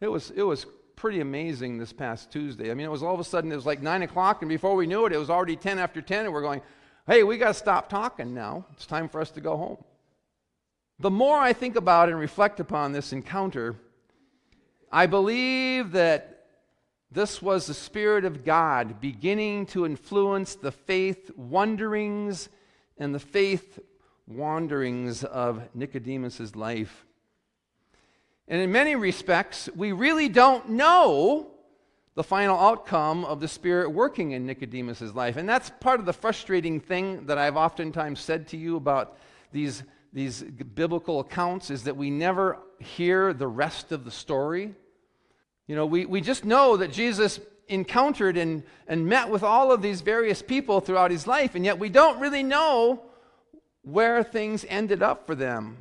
It 0.00 0.08
was, 0.08 0.30
it 0.30 0.42
was 0.42 0.66
pretty 0.98 1.20
amazing 1.20 1.78
this 1.78 1.92
past 1.92 2.32
Tuesday. 2.32 2.72
I 2.72 2.74
mean, 2.74 2.84
it 2.84 2.90
was 2.90 3.04
all 3.04 3.14
of 3.14 3.20
a 3.20 3.24
sudden, 3.24 3.52
it 3.52 3.56
was 3.56 3.66
like 3.66 3.80
9 3.80 4.02
o'clock, 4.02 4.42
and 4.42 4.48
before 4.48 4.74
we 4.74 4.84
knew 4.84 5.06
it, 5.06 5.12
it 5.12 5.18
was 5.18 5.30
already 5.30 5.54
10 5.54 5.78
after 5.78 6.02
10, 6.02 6.24
and 6.24 6.34
we're 6.34 6.42
going, 6.42 6.60
hey, 7.06 7.22
we 7.22 7.38
got 7.38 7.48
to 7.48 7.54
stop 7.54 7.88
talking 7.88 8.34
now. 8.34 8.66
It's 8.72 8.84
time 8.84 9.08
for 9.08 9.20
us 9.20 9.30
to 9.30 9.40
go 9.40 9.56
home. 9.56 9.78
The 10.98 11.10
more 11.10 11.38
I 11.38 11.52
think 11.52 11.76
about 11.76 12.08
and 12.08 12.18
reflect 12.18 12.58
upon 12.58 12.90
this 12.90 13.12
encounter, 13.12 13.76
I 14.90 15.06
believe 15.06 15.92
that 15.92 16.46
this 17.12 17.40
was 17.40 17.66
the 17.66 17.74
Spirit 17.74 18.24
of 18.24 18.44
God 18.44 19.00
beginning 19.00 19.66
to 19.66 19.86
influence 19.86 20.56
the 20.56 20.72
faith 20.72 21.30
wanderings 21.36 22.48
and 22.98 23.14
the 23.14 23.20
faith 23.20 23.78
wanderings 24.26 25.22
of 25.22 25.62
Nicodemus's 25.74 26.56
life. 26.56 27.06
And 28.48 28.60
in 28.62 28.72
many 28.72 28.96
respects, 28.96 29.68
we 29.76 29.92
really 29.92 30.28
don't 30.28 30.70
know 30.70 31.50
the 32.14 32.24
final 32.24 32.58
outcome 32.58 33.24
of 33.24 33.40
the 33.40 33.46
Spirit 33.46 33.90
working 33.90 34.32
in 34.32 34.46
Nicodemus's 34.46 35.14
life. 35.14 35.36
And 35.36 35.48
that's 35.48 35.70
part 35.80 36.00
of 36.00 36.06
the 36.06 36.12
frustrating 36.12 36.80
thing 36.80 37.26
that 37.26 37.38
I've 37.38 37.56
oftentimes 37.56 38.20
said 38.20 38.48
to 38.48 38.56
you 38.56 38.76
about 38.76 39.16
these, 39.52 39.82
these 40.12 40.42
biblical 40.42 41.20
accounts 41.20 41.70
is 41.70 41.84
that 41.84 41.96
we 41.96 42.10
never 42.10 42.58
hear 42.80 43.32
the 43.32 43.46
rest 43.46 43.92
of 43.92 44.04
the 44.04 44.10
story. 44.10 44.74
You 45.66 45.76
know, 45.76 45.86
we, 45.86 46.06
we 46.06 46.20
just 46.20 46.44
know 46.44 46.78
that 46.78 46.90
Jesus 46.90 47.38
encountered 47.68 48.36
and, 48.36 48.62
and 48.88 49.06
met 49.06 49.28
with 49.28 49.42
all 49.42 49.70
of 49.70 49.82
these 49.82 50.00
various 50.00 50.40
people 50.40 50.80
throughout 50.80 51.10
his 51.10 51.26
life, 51.26 51.54
and 51.54 51.64
yet 51.64 51.78
we 51.78 51.90
don't 51.90 52.18
really 52.18 52.42
know 52.42 53.02
where 53.82 54.22
things 54.22 54.64
ended 54.68 55.02
up 55.02 55.26
for 55.26 55.34
them. 55.34 55.76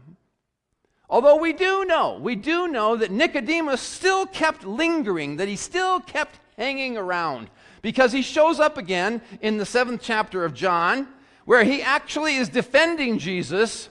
Although 1.10 1.38
we 1.38 1.54
do 1.54 1.86
know, 1.86 2.20
we 2.22 2.36
do 2.36 2.68
know 2.68 2.98
that 2.98 3.12
Nicodemus 3.12 3.82
still 3.82 4.26
kept 4.26 4.66
lingering, 4.66 5.38
that 5.38 5.48
he 5.48 5.56
still 5.56 6.00
kept 6.02 6.40
hanging 6.58 6.98
around, 6.98 7.50
because 7.82 8.12
he 8.12 8.22
shows 8.22 8.60
up 8.60 8.78
again 8.78 9.22
in 9.42 9.58
the 9.58 9.66
seventh 9.66 10.02
chapter 10.02 10.44
of 10.44 10.54
John, 10.54 11.08
where 11.46 11.64
he 11.64 11.82
actually 11.82 12.36
is 12.36 12.50
defending 12.50 13.20
Jesus 13.20 13.90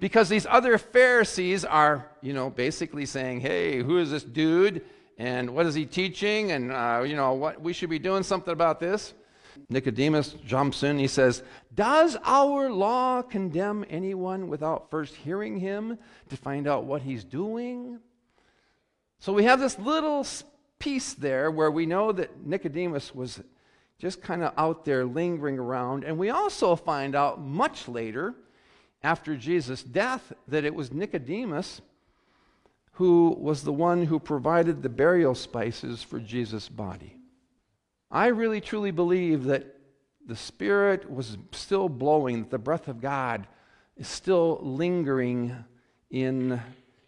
because 0.00 0.28
these 0.28 0.46
other 0.46 0.78
Pharisees 0.78 1.64
are, 1.64 2.06
you 2.20 2.32
know, 2.32 2.50
basically 2.50 3.06
saying, 3.06 3.40
hey, 3.40 3.82
who 3.82 3.98
is 3.98 4.10
this 4.10 4.22
dude? 4.22 4.84
And 5.18 5.54
what 5.54 5.66
is 5.66 5.74
he 5.74 5.86
teaching? 5.86 6.52
And, 6.52 6.70
uh, 6.70 7.02
you 7.04 7.16
know, 7.16 7.32
what 7.32 7.60
we 7.60 7.72
should 7.72 7.90
be 7.90 7.98
doing 7.98 8.22
something 8.22 8.52
about 8.52 8.78
this. 8.78 9.14
Nicodemus 9.68 10.34
jumps 10.46 10.82
in. 10.82 10.98
He 10.98 11.08
says, 11.08 11.42
Does 11.74 12.16
our 12.24 12.70
law 12.70 13.22
condemn 13.22 13.84
anyone 13.88 14.48
without 14.48 14.90
first 14.90 15.14
hearing 15.16 15.58
him 15.58 15.98
to 16.28 16.36
find 16.36 16.66
out 16.66 16.84
what 16.84 17.02
he's 17.02 17.24
doing? 17.24 17.98
So 19.18 19.32
we 19.32 19.44
have 19.44 19.60
this 19.60 19.78
little 19.78 20.26
piece 20.78 21.14
there 21.14 21.50
where 21.50 21.70
we 21.70 21.86
know 21.86 22.12
that 22.12 22.46
Nicodemus 22.46 23.14
was 23.14 23.40
just 23.98 24.22
kind 24.22 24.42
of 24.42 24.52
out 24.56 24.84
there 24.84 25.04
lingering 25.04 25.58
around. 25.58 26.04
And 26.04 26.18
we 26.18 26.30
also 26.30 26.76
find 26.76 27.14
out 27.14 27.40
much 27.40 27.88
later, 27.88 28.34
after 29.02 29.36
Jesus' 29.36 29.82
death, 29.82 30.32
that 30.46 30.64
it 30.64 30.74
was 30.74 30.92
Nicodemus 30.92 31.80
who 32.92 33.36
was 33.38 33.62
the 33.62 33.72
one 33.72 34.04
who 34.06 34.18
provided 34.18 34.82
the 34.82 34.88
burial 34.88 35.34
spices 35.34 36.02
for 36.02 36.18
Jesus' 36.18 36.68
body. 36.68 37.17
I 38.10 38.28
really 38.28 38.60
truly 38.60 38.90
believe 38.90 39.44
that 39.44 39.76
the 40.24 40.36
Spirit 40.36 41.10
was 41.10 41.36
still 41.52 41.88
blowing, 41.88 42.40
that 42.42 42.50
the 42.50 42.58
breath 42.58 42.88
of 42.88 43.00
God 43.00 43.46
is 43.96 44.08
still 44.08 44.58
lingering 44.62 45.64
in 46.10 46.60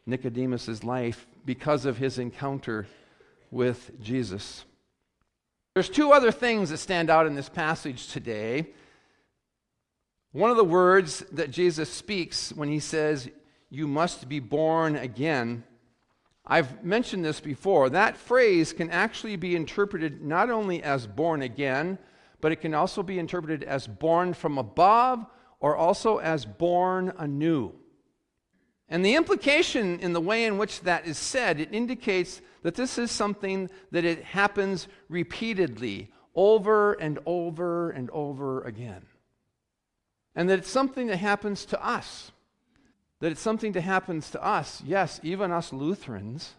Nicodemus's 0.07 0.85
life 0.85 1.27
because 1.45 1.85
of 1.85 1.99
his 1.99 2.19
encounter 2.19 2.87
with 3.51 4.01
Jesus. 4.03 4.65
There's 5.75 5.89
two 5.89 6.13
other 6.13 6.33
things 6.33 6.71
that 6.71 6.79
stand 6.79 7.11
out 7.11 7.27
in 7.27 7.35
this 7.35 7.49
passage 7.49 8.09
today. 8.09 8.71
One 10.33 10.51
of 10.51 10.57
the 10.57 10.65
words 10.65 11.21
that 11.33 11.51
Jesus 11.51 11.89
speaks 11.91 12.53
when 12.53 12.69
he 12.69 12.81
says, 12.81 13.29
You 13.71 13.87
must 13.87 14.29
be 14.29 14.41
born 14.41 14.97
again, 14.97 15.65
I've 16.51 16.85
mentioned 16.85 17.25
this 17.25 17.39
before. 17.39 17.91
That 17.91 18.17
phrase 18.17 18.73
can 18.73 18.91
actually 18.91 19.37
be 19.37 19.55
interpreted 19.55 20.21
not 20.21 20.51
only 20.51 20.83
as 20.83 21.07
born 21.07 21.43
again, 21.43 21.97
but 22.41 22.51
it 22.51 22.57
can 22.57 22.75
also 22.75 23.05
be 23.05 23.21
interpreted 23.21 23.63
as 23.63 23.87
born 23.87 24.35
from 24.35 24.59
above 24.59 25.25
or 25.61 25.77
also 25.77 26.19
as 26.19 26.45
born 26.45 27.13
anew. 27.19 27.73
And 28.89 29.05
the 29.05 29.15
implication 29.15 30.01
in 30.01 30.13
the 30.13 30.21
way 30.21 30.45
in 30.45 30.59
which 30.59 30.81
that 30.81 31.07
is 31.07 31.17
said, 31.17 31.61
it 31.61 31.73
indicates 31.73 32.43
that 32.63 32.75
this 32.75 32.99
is 32.99 33.13
something 33.13 33.71
that 33.93 34.05
it 34.05 34.25
happens 34.25 34.89
repeatedly, 35.09 36.11
over 36.35 36.95
and 36.95 37.21
over 37.27 37.91
and 37.91 38.11
over 38.11 38.63
again. 38.63 39.07
And 40.35 40.51
that 40.51 40.59
it's 40.59 40.71
something 40.71 41.07
that 41.07 41.19
happens 41.19 41.65
to 41.67 41.85
us 41.85 42.33
that 43.21 43.31
it's 43.31 43.41
something 43.41 43.73
that 43.73 43.83
happens 43.83 44.31
to 44.31 44.43
us, 44.43 44.83
yes, 44.85 45.21
even 45.23 45.53
us 45.53 45.73
Lutherans, 45.73 46.55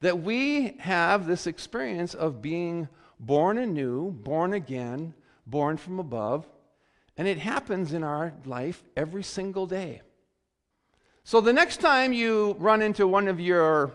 that 0.00 0.20
we 0.20 0.76
have 0.78 1.26
this 1.26 1.46
experience 1.46 2.14
of 2.14 2.40
being 2.40 2.88
born 3.18 3.58
anew, 3.58 4.10
born 4.10 4.54
again, 4.54 5.12
born 5.46 5.76
from 5.76 5.98
above, 5.98 6.46
and 7.16 7.28
it 7.28 7.38
happens 7.38 7.92
in 7.92 8.02
our 8.02 8.32
life 8.46 8.82
every 8.96 9.22
single 9.22 9.66
day. 9.66 10.00
So 11.24 11.40
the 11.40 11.52
next 11.52 11.78
time 11.78 12.12
you 12.12 12.56
run 12.58 12.80
into 12.80 13.06
one 13.06 13.28
of 13.28 13.38
your 13.40 13.92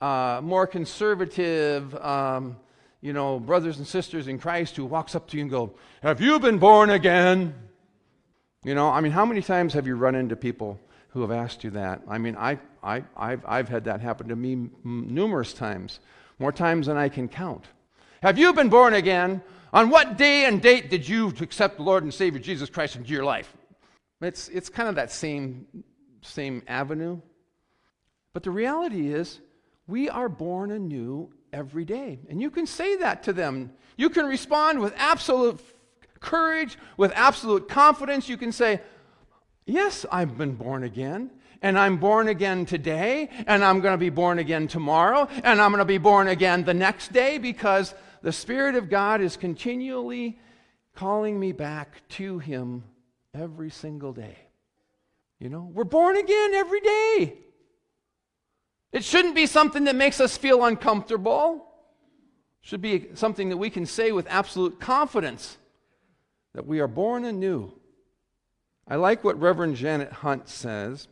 uh, 0.00 0.40
more 0.42 0.66
conservative, 0.66 1.94
um, 1.96 2.56
you 3.00 3.12
know, 3.12 3.40
brothers 3.40 3.78
and 3.78 3.86
sisters 3.86 4.28
in 4.28 4.38
Christ 4.38 4.76
who 4.76 4.84
walks 4.84 5.14
up 5.14 5.28
to 5.28 5.36
you 5.36 5.42
and 5.42 5.50
go, 5.50 5.74
"Have 6.02 6.20
you 6.20 6.38
been 6.38 6.58
born 6.58 6.90
again?" 6.90 7.54
You 8.62 8.74
know, 8.74 8.88
I 8.88 9.00
mean, 9.00 9.12
how 9.12 9.24
many 9.24 9.42
times 9.42 9.72
have 9.72 9.86
you 9.86 9.96
run 9.96 10.14
into 10.14 10.36
people 10.36 10.78
who 11.10 11.22
have 11.22 11.30
asked 11.30 11.64
you 11.64 11.70
that. 11.70 12.02
I 12.08 12.18
mean, 12.18 12.36
I, 12.36 12.58
I, 12.82 13.02
I've, 13.16 13.44
I've 13.46 13.68
had 13.68 13.84
that 13.84 14.00
happen 14.00 14.28
to 14.28 14.36
me 14.36 14.52
m- 14.52 14.70
numerous 14.84 15.52
times, 15.52 16.00
more 16.38 16.52
times 16.52 16.86
than 16.86 16.96
I 16.96 17.08
can 17.08 17.28
count. 17.28 17.66
Have 18.22 18.38
you 18.38 18.52
been 18.52 18.68
born 18.68 18.94
again? 18.94 19.42
On 19.72 19.88
what 19.90 20.16
day 20.16 20.46
and 20.46 20.60
date 20.60 20.90
did 20.90 21.08
you 21.08 21.32
accept 21.40 21.76
the 21.76 21.82
Lord 21.82 22.02
and 22.02 22.12
Savior 22.12 22.40
Jesus 22.40 22.68
Christ 22.68 22.96
into 22.96 23.10
your 23.10 23.24
life? 23.24 23.52
It's, 24.20 24.48
it's 24.48 24.68
kind 24.68 24.88
of 24.88 24.96
that 24.96 25.10
same, 25.10 25.66
same 26.22 26.62
avenue. 26.66 27.20
But 28.32 28.42
the 28.42 28.50
reality 28.50 29.12
is, 29.12 29.40
we 29.86 30.08
are 30.08 30.28
born 30.28 30.70
anew 30.70 31.30
every 31.52 31.84
day. 31.84 32.20
And 32.28 32.40
you 32.40 32.50
can 32.50 32.66
say 32.66 32.96
that 32.96 33.24
to 33.24 33.32
them. 33.32 33.72
You 33.96 34.10
can 34.10 34.26
respond 34.26 34.80
with 34.80 34.94
absolute 34.96 35.60
courage, 36.20 36.78
with 36.96 37.12
absolute 37.14 37.68
confidence. 37.68 38.28
You 38.28 38.36
can 38.36 38.52
say, 38.52 38.80
Yes, 39.70 40.04
I've 40.10 40.36
been 40.36 40.56
born 40.56 40.82
again. 40.82 41.30
And 41.62 41.78
I'm 41.78 41.98
born 41.98 42.28
again 42.28 42.64
today, 42.64 43.28
and 43.46 43.62
I'm 43.62 43.80
going 43.80 43.92
to 43.92 43.98
be 43.98 44.08
born 44.08 44.38
again 44.38 44.66
tomorrow, 44.66 45.28
and 45.44 45.60
I'm 45.60 45.70
going 45.70 45.80
to 45.80 45.84
be 45.84 45.98
born 45.98 46.26
again 46.26 46.64
the 46.64 46.72
next 46.72 47.12
day 47.12 47.36
because 47.36 47.94
the 48.22 48.32
Spirit 48.32 48.76
of 48.76 48.88
God 48.88 49.20
is 49.20 49.36
continually 49.36 50.38
calling 50.96 51.38
me 51.38 51.52
back 51.52 52.00
to 52.10 52.38
Him 52.38 52.82
every 53.34 53.68
single 53.68 54.14
day. 54.14 54.38
You 55.38 55.50
know, 55.50 55.70
we're 55.72 55.84
born 55.84 56.16
again 56.16 56.54
every 56.54 56.80
day. 56.80 57.34
It 58.92 59.04
shouldn't 59.04 59.34
be 59.34 59.46
something 59.46 59.84
that 59.84 59.94
makes 59.94 60.18
us 60.18 60.38
feel 60.38 60.64
uncomfortable. 60.64 61.66
It 62.62 62.68
should 62.68 62.82
be 62.82 63.08
something 63.14 63.50
that 63.50 63.58
we 63.58 63.68
can 63.68 63.84
say 63.84 64.12
with 64.12 64.26
absolute 64.30 64.80
confidence 64.80 65.58
that 66.54 66.66
we 66.66 66.80
are 66.80 66.88
born 66.88 67.26
anew. 67.26 67.72
I 68.88 68.96
like 68.96 69.22
what 69.22 69.40
Reverend 69.40 69.76
Janet 69.76 70.12
Hunt 70.12 70.48
says, 70.48 71.08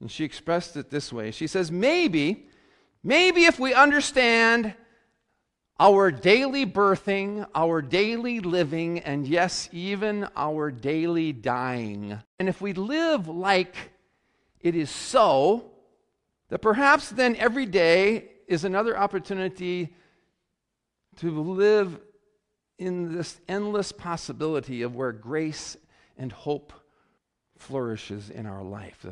and 0.00 0.10
she 0.10 0.24
expressed 0.24 0.76
it 0.76 0.90
this 0.90 1.12
way. 1.12 1.30
She 1.30 1.46
says, 1.46 1.70
Maybe, 1.70 2.48
maybe 3.02 3.44
if 3.44 3.60
we 3.60 3.72
understand 3.72 4.74
our 5.78 6.10
daily 6.10 6.66
birthing, 6.66 7.46
our 7.54 7.80
daily 7.82 8.40
living, 8.40 8.98
and 9.00 9.26
yes, 9.26 9.68
even 9.72 10.28
our 10.36 10.70
daily 10.70 11.32
dying, 11.32 12.18
and 12.38 12.48
if 12.48 12.60
we 12.60 12.72
live 12.72 13.28
like 13.28 13.74
it 14.60 14.74
is 14.74 14.90
so, 14.90 15.70
that 16.48 16.60
perhaps 16.60 17.08
then 17.08 17.34
every 17.36 17.66
day 17.66 18.28
is 18.46 18.64
another 18.64 18.96
opportunity 18.98 19.94
to 21.16 21.30
live 21.30 21.98
in 22.78 23.16
this 23.16 23.40
endless 23.48 23.92
possibility 23.92 24.82
of 24.82 24.94
where 24.94 25.12
grace 25.12 25.76
and 26.16 26.32
hope 26.32 26.72
flourishes 27.56 28.30
in 28.30 28.46
our 28.46 28.62
life. 28.62 29.06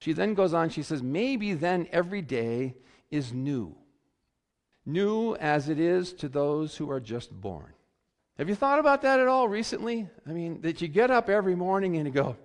She 0.00 0.12
then 0.12 0.34
goes 0.34 0.54
on, 0.54 0.70
she 0.70 0.82
says, 0.82 1.02
maybe 1.02 1.52
then 1.54 1.88
every 1.92 2.22
day 2.22 2.76
is 3.10 3.32
new. 3.32 3.76
New 4.86 5.34
as 5.36 5.68
it 5.68 5.78
is 5.78 6.12
to 6.14 6.28
those 6.28 6.76
who 6.76 6.90
are 6.90 7.00
just 7.00 7.32
born. 7.38 7.72
Have 8.38 8.48
you 8.48 8.54
thought 8.54 8.78
about 8.78 9.02
that 9.02 9.20
at 9.20 9.28
all 9.28 9.48
recently? 9.48 10.08
I 10.26 10.32
mean, 10.32 10.62
that 10.62 10.80
you 10.80 10.88
get 10.88 11.10
up 11.10 11.28
every 11.28 11.54
morning 11.54 11.96
and 11.96 12.06
you 12.06 12.12
go, 12.12 12.36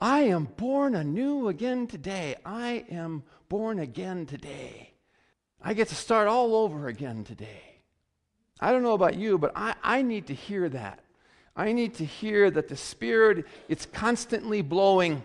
I 0.00 0.20
am 0.20 0.44
born 0.44 0.94
anew 0.94 1.48
again 1.48 1.86
today. 1.86 2.36
I 2.44 2.84
am 2.90 3.24
born 3.48 3.78
again 3.78 4.26
today. 4.26 4.92
I 5.60 5.74
get 5.74 5.88
to 5.88 5.94
start 5.94 6.28
all 6.28 6.54
over 6.54 6.86
again 6.88 7.24
today. 7.24 7.80
I 8.60 8.70
don't 8.70 8.82
know 8.82 8.92
about 8.92 9.16
you, 9.16 9.38
but 9.38 9.52
I, 9.56 9.74
I 9.82 10.02
need 10.02 10.28
to 10.28 10.34
hear 10.34 10.68
that. 10.68 11.03
I 11.56 11.72
need 11.72 11.94
to 11.94 12.04
hear 12.04 12.50
that 12.50 12.68
the 12.68 12.76
Spirit, 12.76 13.46
it's 13.68 13.86
constantly 13.86 14.60
blowing, 14.60 15.22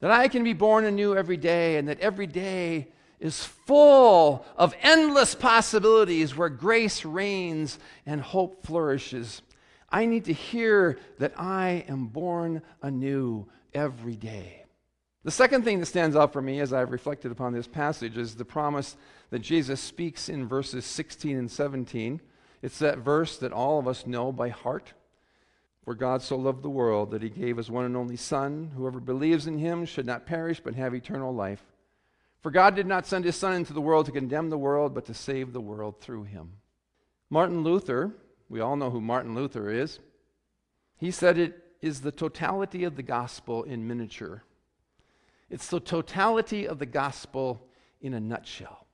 that 0.00 0.10
I 0.10 0.28
can 0.28 0.42
be 0.42 0.52
born 0.52 0.84
anew 0.84 1.14
every 1.14 1.36
day, 1.36 1.76
and 1.76 1.88
that 1.88 2.00
every 2.00 2.26
day 2.26 2.88
is 3.20 3.44
full 3.44 4.44
of 4.56 4.74
endless 4.82 5.34
possibilities 5.34 6.36
where 6.36 6.48
grace 6.48 7.04
reigns 7.04 7.78
and 8.04 8.20
hope 8.20 8.66
flourishes. 8.66 9.42
I 9.88 10.06
need 10.06 10.24
to 10.24 10.32
hear 10.32 10.98
that 11.18 11.34
I 11.38 11.84
am 11.88 12.08
born 12.08 12.62
anew 12.82 13.46
every 13.72 14.16
day. 14.16 14.64
The 15.22 15.30
second 15.30 15.64
thing 15.64 15.80
that 15.80 15.86
stands 15.86 16.16
out 16.16 16.32
for 16.32 16.42
me 16.42 16.60
as 16.60 16.72
I've 16.72 16.90
reflected 16.90 17.32
upon 17.32 17.54
this 17.54 17.68
passage 17.68 18.18
is 18.18 18.34
the 18.34 18.44
promise 18.44 18.96
that 19.30 19.38
Jesus 19.38 19.80
speaks 19.80 20.28
in 20.28 20.46
verses 20.46 20.84
16 20.84 21.38
and 21.38 21.50
17. 21.50 22.20
It's 22.60 22.78
that 22.80 22.98
verse 22.98 23.38
that 23.38 23.52
all 23.52 23.78
of 23.78 23.88
us 23.88 24.06
know 24.06 24.32
by 24.32 24.50
heart. 24.50 24.92
For 25.84 25.94
God 25.94 26.22
so 26.22 26.36
loved 26.36 26.62
the 26.62 26.70
world 26.70 27.10
that 27.10 27.22
he 27.22 27.28
gave 27.28 27.58
his 27.58 27.70
one 27.70 27.84
and 27.84 27.96
only 27.96 28.16
Son. 28.16 28.72
Whoever 28.74 29.00
believes 29.00 29.46
in 29.46 29.58
him 29.58 29.84
should 29.84 30.06
not 30.06 30.26
perish 30.26 30.60
but 30.60 30.74
have 30.74 30.94
eternal 30.94 31.34
life. 31.34 31.62
For 32.40 32.50
God 32.50 32.74
did 32.74 32.86
not 32.86 33.06
send 33.06 33.24
his 33.24 33.36
Son 33.36 33.54
into 33.54 33.72
the 33.72 33.80
world 33.80 34.06
to 34.06 34.12
condemn 34.12 34.50
the 34.50 34.58
world, 34.58 34.94
but 34.94 35.04
to 35.06 35.14
save 35.14 35.52
the 35.52 35.60
world 35.60 36.00
through 36.00 36.24
him. 36.24 36.52
Martin 37.28 37.62
Luther, 37.62 38.12
we 38.48 38.60
all 38.60 38.76
know 38.76 38.90
who 38.90 39.00
Martin 39.00 39.34
Luther 39.34 39.70
is, 39.70 39.98
he 40.96 41.10
said 41.10 41.38
it 41.38 41.62
is 41.82 42.00
the 42.00 42.12
totality 42.12 42.84
of 42.84 42.96
the 42.96 43.02
gospel 43.02 43.62
in 43.62 43.86
miniature. 43.86 44.42
It's 45.50 45.68
the 45.68 45.80
totality 45.80 46.66
of 46.66 46.78
the 46.78 46.86
gospel 46.86 47.66
in 48.00 48.14
a 48.14 48.20
nutshell. 48.20 48.86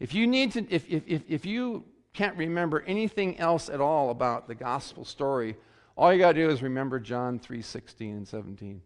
If 0.00 0.14
you 0.14 0.26
need 0.26 0.52
to, 0.52 0.66
if, 0.68 0.88
if, 0.88 1.02
if, 1.06 1.22
if 1.28 1.46
you 1.46 1.84
can't 2.12 2.36
remember 2.36 2.82
anything 2.86 3.38
else 3.38 3.68
at 3.68 3.80
all 3.80 4.10
about 4.10 4.48
the 4.48 4.54
gospel 4.54 5.04
story, 5.04 5.56
all 5.96 6.12
you 6.12 6.18
got 6.18 6.32
to 6.32 6.40
do 6.46 6.50
is 6.50 6.62
remember 6.62 6.98
John 6.98 7.38
3 7.38 7.62
16 7.62 8.16
and 8.16 8.28
17. 8.28 8.82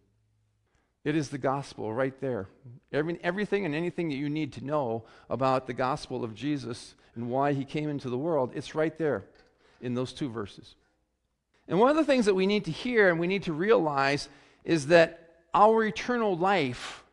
It 1.05 1.17
is 1.17 1.29
the 1.29 1.39
gospel 1.39 1.93
right 1.93 2.19
there. 2.21 2.49
Every, 2.93 3.19
everything 3.23 3.67
and 3.67 3.75
anything 3.75 4.09
that 4.09 4.17
you 4.17 4.31
need 4.31 4.55
to 4.55 4.65
know 4.65 5.05
about 5.29 5.67
the 5.67 5.75
gospel 5.75 6.25
of 6.25 6.35
Jesus 6.35 6.95
and 7.15 7.29
why 7.29 7.53
he 7.53 7.65
came 7.65 7.91
into 7.91 8.09
the 8.09 8.19
world, 8.19 8.53
it's 8.55 8.75
right 8.75 8.97
there 8.97 9.25
in 9.83 9.95
those 9.95 10.13
two 10.15 10.31
verses. 10.31 10.77
And 11.69 11.79
one 11.79 11.91
of 11.91 11.97
the 11.97 12.05
things 12.05 12.25
that 12.25 12.35
we 12.35 12.47
need 12.47 12.65
to 12.65 12.71
hear 12.71 13.11
and 13.11 13.21
we 13.21 13.27
need 13.27 13.45
to 13.45 13.53
realize 13.53 14.29
is 14.65 14.87
that 14.89 15.21
our 15.53 15.85
eternal 15.85 16.37
life, 16.37 17.05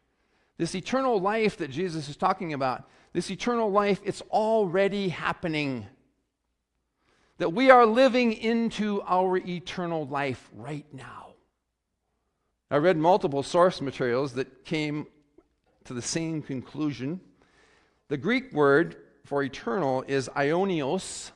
this 0.57 0.73
eternal 0.73 1.19
life 1.19 1.57
that 1.57 1.69
Jesus 1.69 2.09
is 2.09 2.17
talking 2.17 2.53
about, 2.53 2.89
this 3.13 3.29
eternal 3.29 3.69
life, 3.69 3.99
it's 4.05 4.21
already 4.31 5.09
happening. 5.09 5.85
That 7.41 7.53
we 7.53 7.71
are 7.71 7.87
living 7.87 8.33
into 8.33 9.01
our 9.01 9.35
eternal 9.35 10.05
life 10.05 10.47
right 10.53 10.85
now. 10.93 11.29
I 12.69 12.77
read 12.77 12.97
multiple 12.97 13.41
source 13.41 13.81
materials 13.81 14.33
that 14.33 14.63
came 14.63 15.07
to 15.85 15.95
the 15.95 16.03
same 16.03 16.43
conclusion. 16.43 17.19
The 18.09 18.17
Greek 18.17 18.53
word 18.53 18.95
for 19.25 19.41
eternal 19.41 20.03
is 20.07 20.29
aionios, 20.35 21.31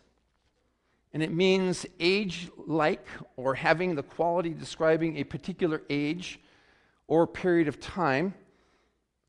and 1.11 1.23
it 1.23 1.33
means 1.33 1.87
age 1.99 2.49
like 2.67 3.07
or 3.35 3.55
having 3.55 3.95
the 3.95 4.03
quality 4.03 4.51
describing 4.51 5.17
a 5.17 5.23
particular 5.23 5.81
age 5.89 6.39
or 7.07 7.25
period 7.25 7.67
of 7.67 7.79
time. 7.79 8.35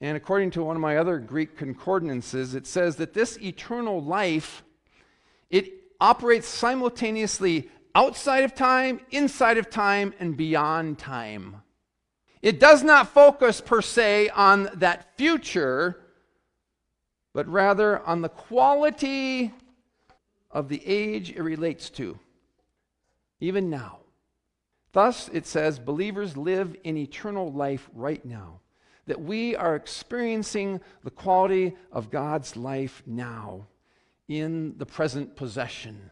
And 0.03 0.15
according 0.15 0.51
to 0.51 0.63
one 0.63 0.77
of 0.77 0.83
my 0.83 0.99
other 0.99 1.21
Greek 1.21 1.57
concordances, 1.57 2.55
it 2.55 2.67
says 2.67 2.97
that 2.97 3.15
this 3.15 3.39
eternal 3.39 4.05
life 4.05 4.63
it 5.49 5.73
operates 6.01 6.47
simultaneously 6.47 7.71
outside 7.95 8.45
of 8.45 8.55
time, 8.55 9.01
inside 9.11 9.59
of 9.59 9.71
time, 9.71 10.13
and 10.21 10.37
beyond 10.37 10.99
time. 10.99 11.63
It 12.43 12.61
does 12.61 12.83
not 12.83 13.09
focus 13.09 13.61
per 13.61 13.81
se 13.81 14.29
on 14.29 14.69
that 14.75 15.17
future, 15.17 16.05
but 17.33 17.49
rather 17.49 18.01
on 18.07 18.21
the 18.21 18.29
quality 18.29 19.53
of 20.51 20.69
the 20.69 20.83
age 20.87 21.31
it 21.31 21.43
relates 21.43 21.91
to, 21.91 22.19
even 23.41 23.71
now. 23.71 24.01
Thus, 24.93 25.29
it 25.33 25.47
says, 25.47 25.79
believers 25.79 26.37
live 26.37 26.77
in 26.85 26.97
eternal 26.97 27.53
life 27.53 27.89
right 27.95 28.25
now. 28.25 28.61
That 29.07 29.21
we 29.21 29.55
are 29.55 29.77
experiencing 29.77 30.81
the 31.05 31.11
quality 31.11 31.77
of 31.93 32.11
God's 32.11 32.57
life 32.57 33.03
now 33.07 33.67
in 34.29 34.77
the 34.79 34.87
present 34.87 35.37
possession. 35.37 36.11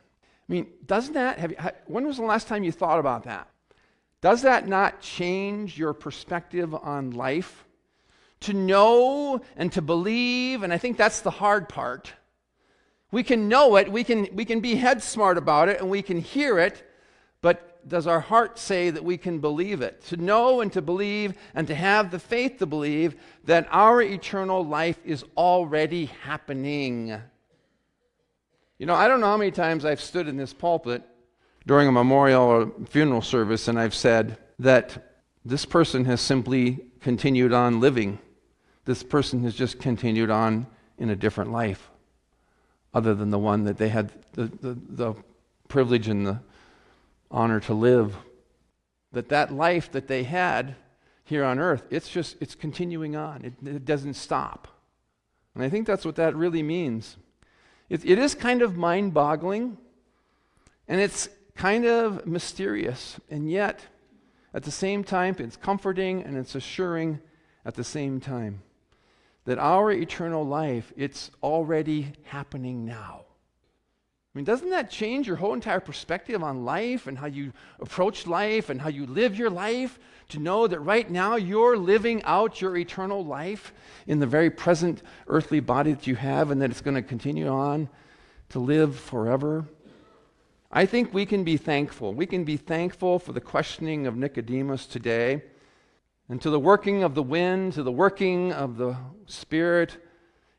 I 0.48 0.52
mean, 0.52 0.66
doesn't 0.86 1.14
that 1.14 1.38
have 1.38 1.50
you, 1.50 1.56
when 1.86 2.06
was 2.06 2.16
the 2.16 2.24
last 2.24 2.48
time 2.48 2.64
you 2.64 2.72
thought 2.72 3.00
about 3.00 3.24
that? 3.24 3.48
Does 4.20 4.42
that 4.42 4.68
not 4.68 5.00
change 5.00 5.78
your 5.78 5.92
perspective 5.92 6.74
on 6.74 7.10
life? 7.10 7.64
To 8.40 8.52
know 8.52 9.40
and 9.56 9.72
to 9.72 9.82
believe, 9.82 10.62
and 10.62 10.72
I 10.72 10.78
think 10.78 10.96
that's 10.96 11.20
the 11.20 11.30
hard 11.30 11.68
part 11.68 12.12
we 13.14 13.22
can 13.22 13.48
know 13.48 13.76
it, 13.76 13.92
we 13.92 14.02
can, 14.02 14.26
we 14.32 14.44
can 14.44 14.58
be 14.58 14.74
head 14.74 15.00
smart 15.00 15.38
about 15.38 15.68
it, 15.68 15.80
and 15.80 15.88
we 15.88 16.02
can 16.02 16.18
hear 16.18 16.58
it, 16.58 16.82
but 17.42 17.88
does 17.88 18.08
our 18.08 18.18
heart 18.18 18.58
say 18.58 18.90
that 18.90 19.04
we 19.04 19.16
can 19.16 19.38
believe 19.38 19.82
it? 19.82 20.02
To 20.06 20.16
know 20.16 20.60
and 20.60 20.72
to 20.72 20.82
believe 20.82 21.38
and 21.54 21.68
to 21.68 21.76
have 21.76 22.10
the 22.10 22.18
faith 22.18 22.58
to 22.58 22.66
believe 22.66 23.14
that 23.44 23.68
our 23.70 24.02
eternal 24.02 24.64
life 24.64 24.98
is 25.04 25.24
already 25.36 26.06
happening. 26.06 27.16
You 28.78 28.86
know, 28.86 28.94
I 28.94 29.06
don't 29.06 29.20
know 29.20 29.26
how 29.26 29.36
many 29.36 29.52
times 29.52 29.84
I've 29.84 30.00
stood 30.00 30.26
in 30.26 30.36
this 30.36 30.52
pulpit 30.52 31.02
during 31.66 31.88
a 31.88 31.92
memorial 31.92 32.42
or 32.42 32.72
funeral 32.88 33.22
service 33.22 33.68
and 33.68 33.78
I've 33.78 33.94
said 33.94 34.36
that 34.58 35.16
this 35.44 35.64
person 35.64 36.04
has 36.06 36.20
simply 36.20 36.80
continued 37.00 37.52
on 37.52 37.80
living. 37.80 38.18
This 38.84 39.02
person 39.02 39.42
has 39.44 39.54
just 39.54 39.78
continued 39.78 40.30
on 40.30 40.66
in 40.98 41.10
a 41.10 41.16
different 41.16 41.52
life 41.52 41.90
other 42.92 43.14
than 43.14 43.30
the 43.30 43.38
one 43.38 43.64
that 43.64 43.78
they 43.78 43.88
had 43.88 44.12
the, 44.32 44.46
the, 44.46 44.78
the 44.88 45.14
privilege 45.68 46.08
and 46.08 46.26
the 46.26 46.40
honor 47.30 47.60
to 47.60 47.74
live. 47.74 48.16
that 49.12 49.28
that 49.28 49.52
life 49.52 49.90
that 49.92 50.08
they 50.08 50.24
had 50.24 50.74
here 51.24 51.44
on 51.44 51.58
earth, 51.58 51.84
it's 51.90 52.08
just, 52.08 52.36
it's 52.40 52.54
continuing 52.54 53.16
on. 53.16 53.44
It, 53.44 53.54
it 53.66 53.84
doesn't 53.84 54.14
stop. 54.14 54.68
And 55.54 55.62
I 55.62 55.68
think 55.68 55.86
that's 55.86 56.04
what 56.04 56.16
that 56.16 56.36
really 56.36 56.62
means. 56.62 57.16
It, 57.88 58.04
it 58.04 58.18
is 58.18 58.34
kind 58.34 58.62
of 58.62 58.76
mind 58.76 59.14
boggling, 59.14 59.78
and 60.88 61.00
it's 61.00 61.28
kind 61.54 61.84
of 61.84 62.26
mysterious, 62.26 63.20
and 63.30 63.50
yet, 63.50 63.80
at 64.52 64.62
the 64.62 64.70
same 64.70 65.04
time, 65.04 65.36
it's 65.38 65.56
comforting 65.56 66.22
and 66.22 66.36
it's 66.36 66.54
assuring 66.54 67.20
at 67.64 67.74
the 67.74 67.84
same 67.84 68.20
time 68.20 68.62
that 69.44 69.58
our 69.58 69.90
eternal 69.90 70.44
life, 70.44 70.92
it's 70.96 71.30
already 71.42 72.12
happening 72.24 72.84
now. 72.84 73.23
I 74.34 74.38
mean, 74.38 74.44
doesn't 74.44 74.70
that 74.70 74.90
change 74.90 75.28
your 75.28 75.36
whole 75.36 75.54
entire 75.54 75.78
perspective 75.78 76.42
on 76.42 76.64
life 76.64 77.06
and 77.06 77.16
how 77.16 77.26
you 77.26 77.52
approach 77.78 78.26
life 78.26 78.68
and 78.68 78.80
how 78.80 78.88
you 78.88 79.06
live 79.06 79.36
your 79.36 79.50
life? 79.50 79.98
To 80.30 80.40
know 80.40 80.66
that 80.66 80.80
right 80.80 81.08
now 81.08 81.36
you're 81.36 81.76
living 81.76 82.20
out 82.24 82.60
your 82.60 82.76
eternal 82.76 83.24
life 83.24 83.72
in 84.08 84.18
the 84.18 84.26
very 84.26 84.50
present 84.50 85.02
earthly 85.28 85.60
body 85.60 85.92
that 85.92 86.08
you 86.08 86.16
have 86.16 86.50
and 86.50 86.60
that 86.62 86.70
it's 86.70 86.80
going 86.80 86.96
to 86.96 87.02
continue 87.02 87.46
on 87.46 87.88
to 88.48 88.58
live 88.58 88.98
forever. 88.98 89.66
I 90.72 90.86
think 90.86 91.14
we 91.14 91.26
can 91.26 91.44
be 91.44 91.56
thankful. 91.56 92.12
We 92.12 92.26
can 92.26 92.42
be 92.42 92.56
thankful 92.56 93.20
for 93.20 93.32
the 93.32 93.40
questioning 93.40 94.08
of 94.08 94.16
Nicodemus 94.16 94.86
today 94.86 95.42
and 96.28 96.42
to 96.42 96.50
the 96.50 96.58
working 96.58 97.04
of 97.04 97.14
the 97.14 97.22
wind, 97.22 97.74
to 97.74 97.84
the 97.84 97.92
working 97.92 98.52
of 98.52 98.78
the 98.78 98.96
Spirit 99.26 99.98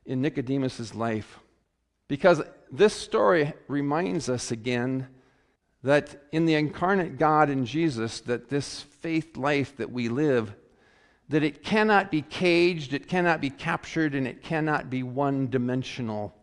in 0.06 0.22
Nicodemus's 0.22 0.96
life. 0.96 1.40
Because 2.08 2.42
this 2.72 2.94
story 2.94 3.54
reminds 3.68 4.30
us 4.30 4.52
again 4.52 5.08
that 5.84 6.24
in 6.32 6.46
the 6.46 6.56
incarnate 6.56 7.18
God 7.18 7.50
in 7.50 7.66
Jesus, 7.66 8.22
that 8.22 8.50
this 8.50 8.82
faith 8.82 9.38
life 9.38 9.78
that 9.78 9.92
we 9.92 10.10
live, 10.10 10.56
that 11.30 11.44
it 11.44 11.64
cannot 11.64 12.10
be 12.10 12.24
caged, 12.24 12.94
it 12.94 13.08
cannot 13.08 13.40
be 13.40 13.52
captured, 13.52 14.16
and 14.16 14.28
it 14.28 14.42
cannot 14.42 14.90
be 14.90 15.04
one 15.04 15.48
dimensional. 15.48 16.36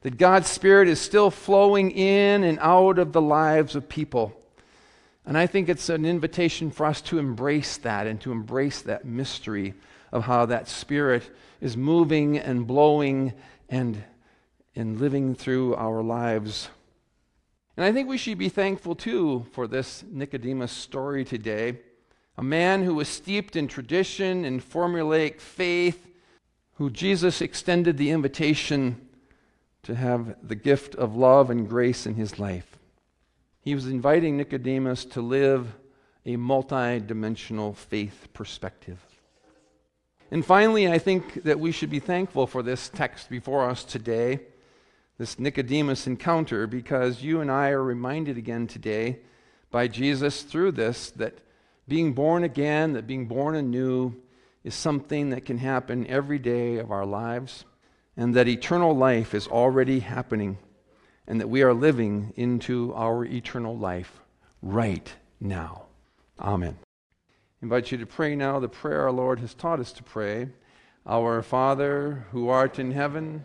That 0.00 0.16
God's 0.16 0.48
Spirit 0.48 0.88
is 0.88 1.00
still 1.00 1.30
flowing 1.30 1.90
in 1.90 2.44
and 2.44 2.58
out 2.60 2.98
of 2.98 3.12
the 3.12 3.20
lives 3.20 3.76
of 3.76 3.88
people. 3.88 4.34
And 5.24 5.38
I 5.38 5.46
think 5.46 5.68
it's 5.68 5.88
an 5.88 6.04
invitation 6.04 6.70
for 6.70 6.86
us 6.86 7.00
to 7.02 7.18
embrace 7.18 7.76
that 7.78 8.06
and 8.06 8.20
to 8.22 8.32
embrace 8.32 8.82
that 8.82 9.04
mystery 9.04 9.74
of 10.10 10.24
how 10.24 10.46
that 10.46 10.66
Spirit 10.66 11.30
is 11.60 11.76
moving 11.76 12.38
and 12.38 12.66
blowing 12.66 13.34
and 13.68 14.02
in 14.74 14.98
living 14.98 15.34
through 15.34 15.74
our 15.76 16.02
lives. 16.02 16.68
And 17.76 17.84
I 17.84 17.92
think 17.92 18.08
we 18.08 18.18
should 18.18 18.38
be 18.38 18.48
thankful 18.48 18.94
too 18.94 19.46
for 19.52 19.66
this 19.66 20.04
Nicodemus 20.10 20.72
story 20.72 21.24
today. 21.24 21.78
A 22.36 22.42
man 22.42 22.82
who 22.82 22.94
was 22.94 23.08
steeped 23.08 23.56
in 23.56 23.68
tradition 23.68 24.44
and 24.44 24.62
formulaic 24.62 25.40
faith, 25.40 26.08
who 26.74 26.90
Jesus 26.90 27.40
extended 27.40 27.98
the 27.98 28.10
invitation 28.10 29.08
to 29.82 29.94
have 29.94 30.36
the 30.42 30.54
gift 30.54 30.94
of 30.94 31.16
love 31.16 31.50
and 31.50 31.68
grace 31.68 32.06
in 32.06 32.14
his 32.14 32.38
life. 32.38 32.78
He 33.60 33.74
was 33.74 33.86
inviting 33.86 34.36
Nicodemus 34.36 35.04
to 35.06 35.20
live 35.20 35.74
a 36.24 36.36
multi-dimensional 36.36 37.74
faith 37.74 38.28
perspective. 38.32 39.04
And 40.30 40.44
finally, 40.44 40.90
I 40.90 40.98
think 40.98 41.42
that 41.44 41.60
we 41.60 41.72
should 41.72 41.90
be 41.90 41.98
thankful 41.98 42.46
for 42.46 42.62
this 42.62 42.88
text 42.88 43.28
before 43.28 43.68
us 43.68 43.84
today 43.84 44.40
this 45.18 45.38
Nicodemus 45.38 46.06
encounter 46.06 46.66
because 46.66 47.22
you 47.22 47.40
and 47.40 47.50
I 47.50 47.70
are 47.70 47.82
reminded 47.82 48.38
again 48.38 48.66
today 48.66 49.20
by 49.70 49.88
Jesus 49.88 50.42
through 50.42 50.72
this 50.72 51.10
that 51.12 51.38
being 51.88 52.12
born 52.12 52.44
again, 52.44 52.92
that 52.92 53.06
being 53.06 53.26
born 53.26 53.54
anew, 53.54 54.14
is 54.64 54.74
something 54.74 55.30
that 55.30 55.44
can 55.44 55.58
happen 55.58 56.06
every 56.06 56.38
day 56.38 56.78
of 56.78 56.90
our 56.90 57.04
lives, 57.04 57.64
and 58.16 58.34
that 58.34 58.48
eternal 58.48 58.96
life 58.96 59.34
is 59.34 59.48
already 59.48 60.00
happening, 60.00 60.58
and 61.26 61.40
that 61.40 61.48
we 61.48 61.62
are 61.62 61.74
living 61.74 62.32
into 62.36 62.92
our 62.94 63.24
eternal 63.24 63.76
life 63.76 64.20
right 64.60 65.12
now. 65.40 65.86
Amen. 66.40 66.78
I 66.80 67.64
invite 67.64 67.90
you 67.90 67.98
to 67.98 68.06
pray 68.06 68.36
now 68.36 68.60
the 68.60 68.68
prayer 68.68 69.02
our 69.02 69.12
Lord 69.12 69.40
has 69.40 69.54
taught 69.54 69.80
us 69.80 69.92
to 69.92 70.02
pray. 70.02 70.48
Our 71.06 71.42
Father, 71.42 72.26
who 72.30 72.48
art 72.48 72.78
in 72.78 72.92
heaven, 72.92 73.44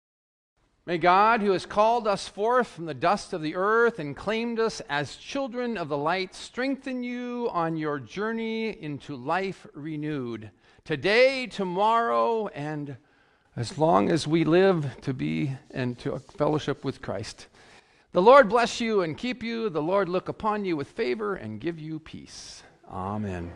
May 0.91 0.97
God, 0.97 1.39
who 1.39 1.51
has 1.51 1.65
called 1.65 2.05
us 2.05 2.27
forth 2.27 2.67
from 2.67 2.85
the 2.85 2.93
dust 2.93 3.31
of 3.31 3.41
the 3.41 3.55
earth 3.55 3.97
and 3.97 4.13
claimed 4.13 4.59
us 4.59 4.81
as 4.89 5.15
children 5.15 5.77
of 5.77 5.87
the 5.87 5.97
light, 5.97 6.35
strengthen 6.35 7.01
you 7.01 7.47
on 7.53 7.77
your 7.77 7.97
journey 7.97 8.77
into 8.83 9.15
life 9.15 9.65
renewed. 9.73 10.51
Today, 10.83 11.47
tomorrow, 11.47 12.49
and 12.49 12.97
as 13.55 13.77
long 13.77 14.09
as 14.09 14.27
we 14.27 14.43
live 14.43 14.97
to 15.03 15.13
be 15.13 15.53
and 15.73 15.97
to 15.99 16.19
fellowship 16.19 16.83
with 16.83 17.01
Christ. 17.01 17.47
The 18.11 18.21
Lord 18.21 18.49
bless 18.49 18.81
you 18.81 19.03
and 19.03 19.17
keep 19.17 19.43
you. 19.43 19.69
The 19.69 19.81
Lord 19.81 20.09
look 20.09 20.27
upon 20.27 20.65
you 20.65 20.75
with 20.75 20.89
favor 20.89 21.35
and 21.35 21.61
give 21.61 21.79
you 21.79 21.99
peace. 21.99 22.63
Amen. 22.89 23.53